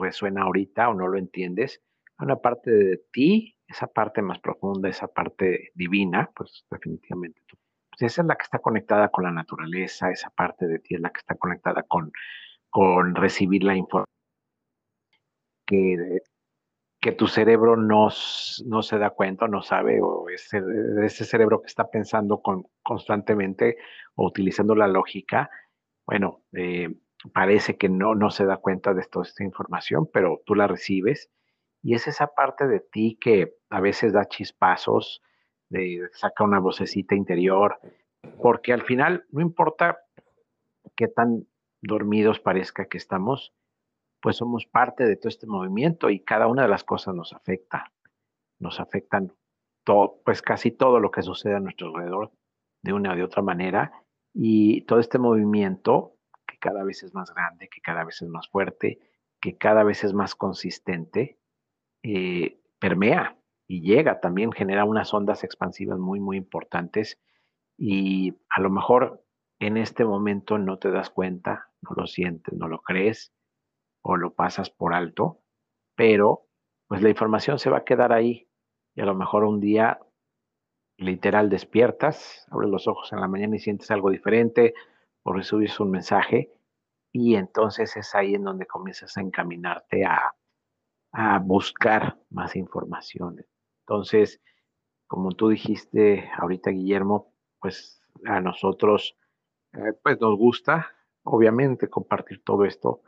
resuena 0.00 0.42
ahorita 0.42 0.88
o 0.88 0.94
no 0.94 1.06
lo 1.06 1.18
entiendes, 1.18 1.80
hay 2.18 2.26
una 2.26 2.36
parte 2.36 2.70
de 2.70 2.98
ti, 3.12 3.56
esa 3.68 3.86
parte 3.86 4.22
más 4.22 4.40
profunda, 4.40 4.88
esa 4.88 5.06
parte 5.06 5.70
divina, 5.74 6.30
pues 6.34 6.66
definitivamente 6.68 7.40
tú. 7.46 7.56
Pues 7.98 8.12
esa 8.12 8.22
es 8.22 8.28
la 8.28 8.36
que 8.36 8.44
está 8.44 8.58
conectada 8.58 9.08
con 9.08 9.24
la 9.24 9.30
naturaleza, 9.30 10.10
esa 10.10 10.30
parte 10.30 10.66
de 10.66 10.78
ti 10.78 10.94
es 10.94 11.00
la 11.00 11.10
que 11.10 11.20
está 11.20 11.34
conectada 11.36 11.82
con 11.82 12.12
con 12.74 13.14
recibir 13.14 13.62
la 13.62 13.76
información 13.76 14.12
que, 15.64 16.22
que 17.00 17.12
tu 17.12 17.28
cerebro 17.28 17.76
no, 17.76 18.08
no 18.66 18.82
se 18.82 18.98
da 18.98 19.10
cuenta, 19.10 19.46
no 19.46 19.62
sabe, 19.62 20.00
o 20.02 20.28
ese, 20.28 20.60
ese 21.04 21.24
cerebro 21.24 21.62
que 21.62 21.68
está 21.68 21.88
pensando 21.88 22.42
con, 22.42 22.66
constantemente 22.82 23.76
o 24.16 24.26
utilizando 24.26 24.74
la 24.74 24.88
lógica, 24.88 25.50
bueno, 26.04 26.42
eh, 26.52 26.92
parece 27.32 27.76
que 27.76 27.88
no, 27.88 28.16
no 28.16 28.30
se 28.30 28.44
da 28.44 28.56
cuenta 28.56 28.92
de 28.92 29.04
toda 29.04 29.24
esta 29.24 29.44
información, 29.44 30.10
pero 30.12 30.42
tú 30.44 30.56
la 30.56 30.66
recibes 30.66 31.30
y 31.80 31.94
es 31.94 32.08
esa 32.08 32.26
parte 32.26 32.66
de 32.66 32.80
ti 32.80 33.16
que 33.20 33.54
a 33.70 33.80
veces 33.80 34.12
da 34.12 34.24
chispazos, 34.24 35.22
saca 36.12 36.44
una 36.44 36.58
vocecita 36.58 37.14
interior, 37.14 37.78
porque 38.40 38.72
al 38.72 38.82
final 38.82 39.24
no 39.30 39.40
importa 39.40 39.98
qué 40.96 41.08
tan 41.08 41.46
dormidos 41.82 42.40
parezca 42.40 42.86
que 42.86 42.98
estamos, 42.98 43.52
pues 44.20 44.36
somos 44.36 44.66
parte 44.66 45.04
de 45.04 45.16
todo 45.16 45.28
este 45.28 45.46
movimiento 45.46 46.10
y 46.10 46.20
cada 46.20 46.46
una 46.46 46.62
de 46.62 46.68
las 46.68 46.84
cosas 46.84 47.14
nos 47.14 47.32
afecta. 47.32 47.92
Nos 48.58 48.80
afectan 48.80 49.32
todo, 49.84 50.20
pues 50.24 50.40
casi 50.40 50.70
todo 50.70 51.00
lo 51.00 51.10
que 51.10 51.22
sucede 51.22 51.56
a 51.56 51.60
nuestro 51.60 51.88
alrededor 51.88 52.32
de 52.82 52.92
una 52.92 53.12
o 53.12 53.16
de 53.16 53.22
otra 53.22 53.42
manera 53.42 53.92
y 54.32 54.82
todo 54.82 54.98
este 54.98 55.18
movimiento 55.18 56.16
que 56.46 56.58
cada 56.58 56.84
vez 56.84 57.02
es 57.02 57.14
más 57.14 57.32
grande, 57.34 57.68
que 57.68 57.80
cada 57.80 58.04
vez 58.04 58.22
es 58.22 58.28
más 58.28 58.48
fuerte, 58.48 58.98
que 59.40 59.56
cada 59.56 59.84
vez 59.84 60.04
es 60.04 60.14
más 60.14 60.34
consistente, 60.34 61.38
eh, 62.02 62.60
permea 62.78 63.36
y 63.66 63.80
llega, 63.80 64.20
también 64.20 64.52
genera 64.52 64.84
unas 64.84 65.12
ondas 65.14 65.44
expansivas 65.44 65.98
muy, 65.98 66.20
muy 66.20 66.36
importantes 66.36 67.18
y 67.76 68.34
a 68.50 68.60
lo 68.60 68.70
mejor 68.70 69.24
en 69.58 69.76
este 69.76 70.04
momento 70.04 70.58
no 70.58 70.78
te 70.78 70.90
das 70.90 71.10
cuenta, 71.10 71.70
no 71.80 71.90
lo 71.96 72.06
sientes, 72.06 72.54
no 72.54 72.68
lo 72.68 72.80
crees 72.80 73.32
o 74.02 74.16
lo 74.16 74.34
pasas 74.34 74.70
por 74.70 74.94
alto, 74.94 75.40
pero 75.94 76.46
pues 76.86 77.02
la 77.02 77.08
información 77.08 77.58
se 77.58 77.70
va 77.70 77.78
a 77.78 77.84
quedar 77.84 78.12
ahí 78.12 78.48
y 78.94 79.00
a 79.00 79.06
lo 79.06 79.14
mejor 79.14 79.44
un 79.44 79.60
día 79.60 79.98
literal 80.96 81.48
despiertas, 81.48 82.46
abres 82.50 82.70
los 82.70 82.86
ojos 82.86 83.12
en 83.12 83.20
la 83.20 83.28
mañana 83.28 83.56
y 83.56 83.60
sientes 83.60 83.90
algo 83.90 84.10
diferente 84.10 84.74
o 85.22 85.32
recibes 85.32 85.80
un 85.80 85.90
mensaje 85.90 86.52
y 87.10 87.36
entonces 87.36 87.96
es 87.96 88.14
ahí 88.14 88.34
en 88.34 88.44
donde 88.44 88.66
comienzas 88.66 89.16
a 89.16 89.20
encaminarte 89.20 90.04
a, 90.04 90.34
a 91.12 91.38
buscar 91.38 92.18
más 92.30 92.56
información. 92.56 93.44
Entonces, 93.86 94.40
como 95.06 95.32
tú 95.32 95.48
dijiste 95.48 96.30
ahorita, 96.38 96.70
Guillermo, 96.70 97.34
pues 97.60 98.02
a 98.24 98.40
nosotros, 98.40 99.16
eh, 99.74 99.92
pues 100.02 100.20
nos 100.20 100.38
gusta, 100.38 100.88
obviamente, 101.22 101.88
compartir 101.88 102.42
todo 102.42 102.64
esto. 102.64 103.02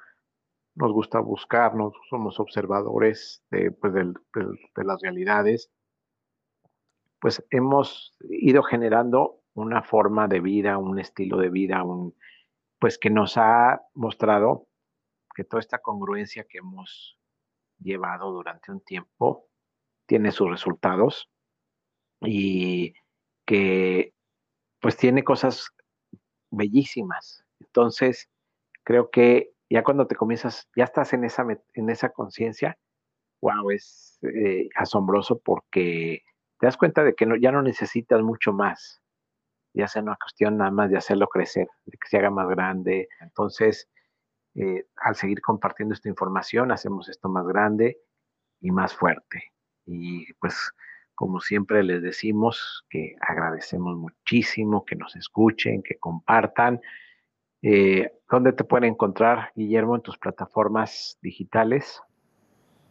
Nos 0.75 0.93
gusta 0.93 1.21
buscarnos, 1.21 1.95
somos 2.11 2.39
observadores 2.39 3.43
de, 3.51 3.71
pues, 3.71 3.95
de 3.95 4.85
las 4.85 5.01
realidades. 5.01 5.71
Pues 7.19 7.43
hemos 7.51 8.15
ido 8.29 8.63
generando 8.63 9.41
una 9.55 9.83
forma 9.83 10.29
de 10.29 10.41
vida, 10.41 10.77
un 10.77 10.99
estilo 10.99 11.39
de 11.39 11.49
vida, 11.49 11.83
un, 11.83 12.15
pues 12.79 12.99
que 12.99 13.09
nos 13.09 13.39
ha 13.39 13.83
mostrado 13.95 14.69
que 15.35 15.45
toda 15.45 15.61
esta 15.61 15.79
congruencia 15.79 16.45
que 16.45 16.59
hemos 16.59 17.19
llevado 17.79 18.31
durante 18.33 18.71
un 18.71 18.81
tiempo 18.83 19.49
tiene 20.07 20.33
sus 20.33 20.51
resultados 20.51 21.29
y 22.21 22.95
que 23.47 24.15
pues 24.81 24.97
tiene 24.97 25.25
cosas 25.25 25.69
bellísimas. 26.51 27.45
Entonces, 27.61 28.29
creo 28.85 29.11
que 29.11 29.53
ya 29.69 29.83
cuando 29.83 30.07
te 30.07 30.17
comienzas, 30.17 30.69
ya 30.77 30.85
estás 30.85 31.13
en 31.13 31.25
esa, 31.25 31.45
en 31.75 31.91
esa 31.91 32.11
conciencia, 32.11 32.79
wow, 33.41 33.71
es 33.71 34.19
eh, 34.23 34.69
asombroso 34.77 35.39
porque 35.39 36.23
te 36.59 36.67
das 36.67 36.77
cuenta 36.77 37.05
de 37.05 37.15
que 37.15 37.27
no, 37.27 37.37
ya 37.37 37.53
no 37.53 37.63
necesitas 37.63 38.23
mucho 38.23 38.53
más. 38.53 39.03
Ya 39.75 39.89
sea 39.89 40.03
una 40.03 40.17
cuestión 40.17 40.57
nada 40.57 40.71
más 40.71 40.91
de 40.91 40.97
hacerlo 40.97 41.27
crecer, 41.29 41.69
de 41.85 41.99
que 41.99 42.09
se 42.09 42.17
haga 42.17 42.31
más 42.31 42.49
grande. 42.49 43.09
Entonces, 43.21 43.91
eh, 44.55 44.87
al 44.97 45.17
seguir 45.17 45.43
compartiendo 45.43 45.95
esta 45.95 46.09
información, 46.09 46.73
hacemos 46.73 47.09
esto 47.11 47.29
más 47.29 47.47
grande 47.47 47.99
y 48.61 48.71
más 48.71 48.95
fuerte. 48.95 49.53
Y 49.87 50.33
pues, 50.35 50.73
como 51.15 51.41
siempre 51.41 51.83
les 51.83 52.03
decimos, 52.03 52.85
que 52.91 53.17
agradecemos 53.21 53.97
muchísimo 53.97 54.85
que 54.85 54.97
nos 54.97 55.17
escuchen, 55.17 55.83
que 55.83 55.99
compartan. 55.99 56.81
Eh, 57.63 58.11
¿Dónde 58.31 58.53
te 58.53 58.65
pueden 58.65 58.91
encontrar, 58.91 59.53
Guillermo, 59.55 59.97
en 59.97 60.03
tus 60.03 60.19
plataformas 60.19 61.19
digitales? 61.23 62.01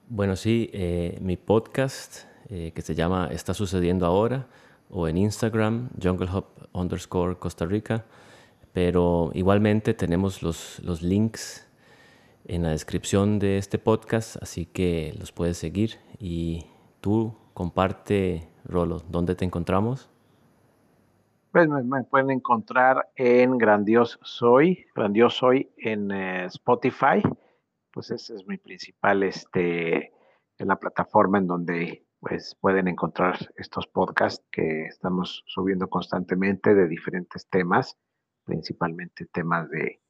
Bueno, 0.07 0.35
sí, 0.35 0.69
eh, 0.73 1.17
mi 1.21 1.37
podcast 1.37 2.25
que 2.47 2.81
se 2.83 2.93
llama 2.93 3.29
Está 3.31 3.55
sucediendo 3.55 4.05
ahora, 4.05 4.47
o 4.89 5.07
en 5.07 5.17
Instagram, 5.17 5.89
Jungle 6.01 6.29
Hub 6.31 6.45
underscore 6.73 7.37
Costa 7.37 7.65
Rica. 7.65 8.05
Pero 8.73 9.31
igualmente 9.33 9.93
tenemos 9.93 10.43
los, 10.43 10.79
los 10.83 11.01
links 11.01 11.65
en 12.45 12.63
la 12.63 12.69
descripción 12.69 13.39
de 13.39 13.57
este 13.57 13.79
podcast, 13.79 14.35
así 14.41 14.65
que 14.65 15.15
los 15.17 15.31
puedes 15.31 15.57
seguir. 15.57 15.97
Y 16.19 16.65
tú 17.05 17.37
comparte, 17.53 18.49
Rolo, 18.63 18.97
¿dónde 19.07 19.35
te 19.35 19.45
encontramos? 19.45 20.09
Pues 21.51 21.69
me, 21.69 22.03
pueden 22.03 22.31
encontrar 22.31 23.11
en 23.15 23.59
Grandioso 23.59 24.17
Soy, 24.23 24.87
Grandioso 24.95 25.37
Soy 25.37 25.71
en 25.77 26.09
eh, 26.09 26.45
Spotify. 26.45 27.21
Pues 27.91 28.09
ese 28.09 28.33
es 28.33 28.47
mi 28.47 28.57
principal, 28.57 29.21
este, 29.21 30.13
la 30.57 30.77
plataforma 30.77 31.37
en 31.37 31.45
donde 31.45 32.07
pues 32.19 32.57
pueden 32.59 32.87
encontrar 32.87 33.37
estos 33.55 33.85
podcasts 33.85 34.43
que 34.51 34.85
estamos 34.85 35.43
subiendo 35.45 35.87
constantemente 35.87 36.73
de 36.73 36.87
diferentes 36.87 37.47
temas, 37.49 37.99
principalmente 38.45 39.27
temas 39.27 39.69
de, 39.69 40.01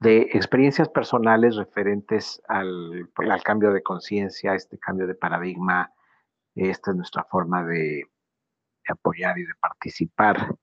de 0.00 0.22
experiencias 0.32 0.88
personales 0.88 1.56
referentes 1.56 2.40
al, 2.48 3.10
al 3.16 3.42
cambio 3.42 3.70
de 3.74 3.82
conciencia, 3.82 4.54
este 4.54 4.78
cambio 4.78 5.06
de 5.06 5.14
paradigma. 5.14 5.92
Esta 6.56 6.90
es 6.90 6.96
nuestra 6.96 7.24
forma 7.24 7.62
de, 7.64 8.10
apoyar 8.88 9.36
y 9.38 9.44
de 9.44 9.54
participar 9.60 10.54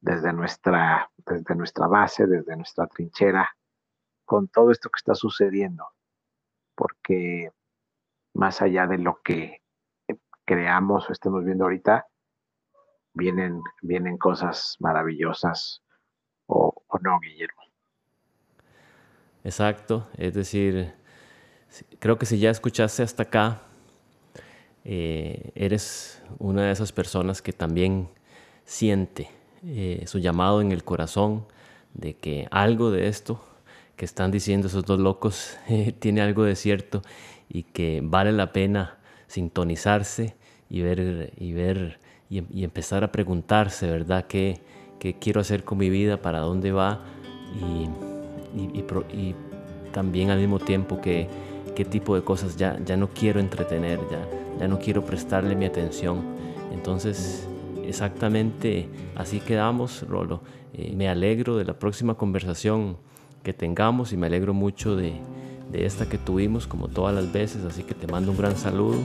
desde 0.00 0.32
nuestra, 0.32 1.10
desde 1.18 1.54
nuestra 1.54 1.86
base, 1.86 2.26
desde 2.26 2.56
nuestra 2.56 2.86
trinchera, 2.86 3.50
con 4.24 4.48
todo 4.48 4.70
esto 4.70 4.88
que 4.88 4.98
está 4.98 5.14
sucediendo. 5.14 5.84
Porque 6.74 7.50
más 8.34 8.62
allá 8.62 8.86
de 8.86 8.98
lo 8.98 9.20
que 9.22 9.62
creamos 10.44 11.08
o 11.08 11.12
estemos 11.12 11.44
viendo 11.44 11.64
ahorita, 11.64 12.06
vienen, 13.12 13.60
vienen 13.82 14.16
cosas 14.16 14.76
maravillosas 14.78 15.82
o, 16.46 16.72
no, 17.02 17.18
Guillermo. 17.20 17.62
Exacto, 19.42 20.08
es 20.16 20.34
decir, 20.34 20.94
creo 21.98 22.18
que 22.18 22.26
si 22.26 22.38
ya 22.38 22.50
escuchaste 22.50 23.02
hasta 23.02 23.24
acá, 23.24 23.65
eh, 24.88 25.50
eres 25.56 26.22
una 26.38 26.66
de 26.66 26.70
esas 26.70 26.92
personas 26.92 27.42
que 27.42 27.52
también 27.52 28.08
siente 28.64 29.28
eh, 29.66 30.04
su 30.06 30.20
llamado 30.20 30.60
en 30.60 30.70
el 30.70 30.84
corazón 30.84 31.44
de 31.94 32.14
que 32.14 32.46
algo 32.52 32.92
de 32.92 33.08
esto 33.08 33.44
que 33.96 34.04
están 34.04 34.30
diciendo 34.30 34.68
esos 34.68 34.84
dos 34.84 35.00
locos 35.00 35.56
tiene 35.98 36.20
algo 36.20 36.44
de 36.44 36.54
cierto 36.54 37.02
y 37.48 37.64
que 37.64 38.00
vale 38.00 38.30
la 38.30 38.52
pena 38.52 38.98
sintonizarse 39.26 40.36
y 40.70 40.82
ver 40.82 41.32
y 41.36 41.52
ver 41.52 41.98
y, 42.30 42.62
empezar 42.62 43.02
a 43.02 43.10
preguntarse, 43.10 43.90
¿verdad? 43.90 44.26
¿Qué, 44.28 44.60
¿Qué, 45.00 45.14
quiero 45.18 45.40
hacer 45.40 45.64
con 45.64 45.78
mi 45.78 45.90
vida? 45.90 46.22
¿Para 46.22 46.38
dónde 46.38 46.70
va? 46.70 47.00
Y, 47.60 47.88
y 48.56 49.34
también 49.92 50.30
al 50.30 50.38
mismo 50.38 50.60
tiempo 50.60 51.00
que 51.00 51.28
qué 51.76 51.84
tipo 51.84 52.16
de 52.16 52.22
cosas 52.22 52.56
ya, 52.56 52.78
ya 52.84 52.96
no 52.96 53.08
quiero 53.08 53.38
entretener, 53.38 54.00
ya, 54.10 54.26
ya 54.58 54.66
no 54.66 54.78
quiero 54.78 55.04
prestarle 55.04 55.54
mi 55.54 55.66
atención. 55.66 56.22
Entonces, 56.72 57.46
exactamente 57.84 58.88
así 59.14 59.38
quedamos, 59.40 60.04
Rolo. 60.08 60.40
Eh, 60.72 60.94
me 60.96 61.08
alegro 61.08 61.56
de 61.56 61.64
la 61.64 61.78
próxima 61.78 62.14
conversación 62.14 62.96
que 63.44 63.52
tengamos 63.52 64.12
y 64.12 64.16
me 64.16 64.26
alegro 64.26 64.54
mucho 64.54 64.96
de, 64.96 65.20
de 65.70 65.84
esta 65.84 66.08
que 66.08 66.18
tuvimos 66.18 66.66
como 66.66 66.88
todas 66.88 67.14
las 67.14 67.30
veces, 67.30 67.64
así 67.64 67.82
que 67.82 67.94
te 67.94 68.06
mando 68.06 68.32
un 68.32 68.38
gran 68.38 68.56
saludo 68.56 68.96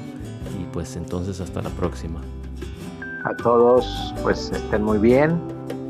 y 0.59 0.63
pues 0.71 0.95
entonces 0.95 1.41
hasta 1.41 1.61
la 1.61 1.69
próxima. 1.69 2.21
A 3.25 3.35
todos 3.35 4.15
pues 4.23 4.49
estén 4.51 4.83
muy 4.83 4.97
bien 4.97 5.39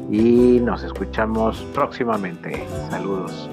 y 0.09 0.59
nos 0.59 0.83
escuchamos 0.83 1.63
próximamente. 1.73 2.65
Saludos. 2.89 3.49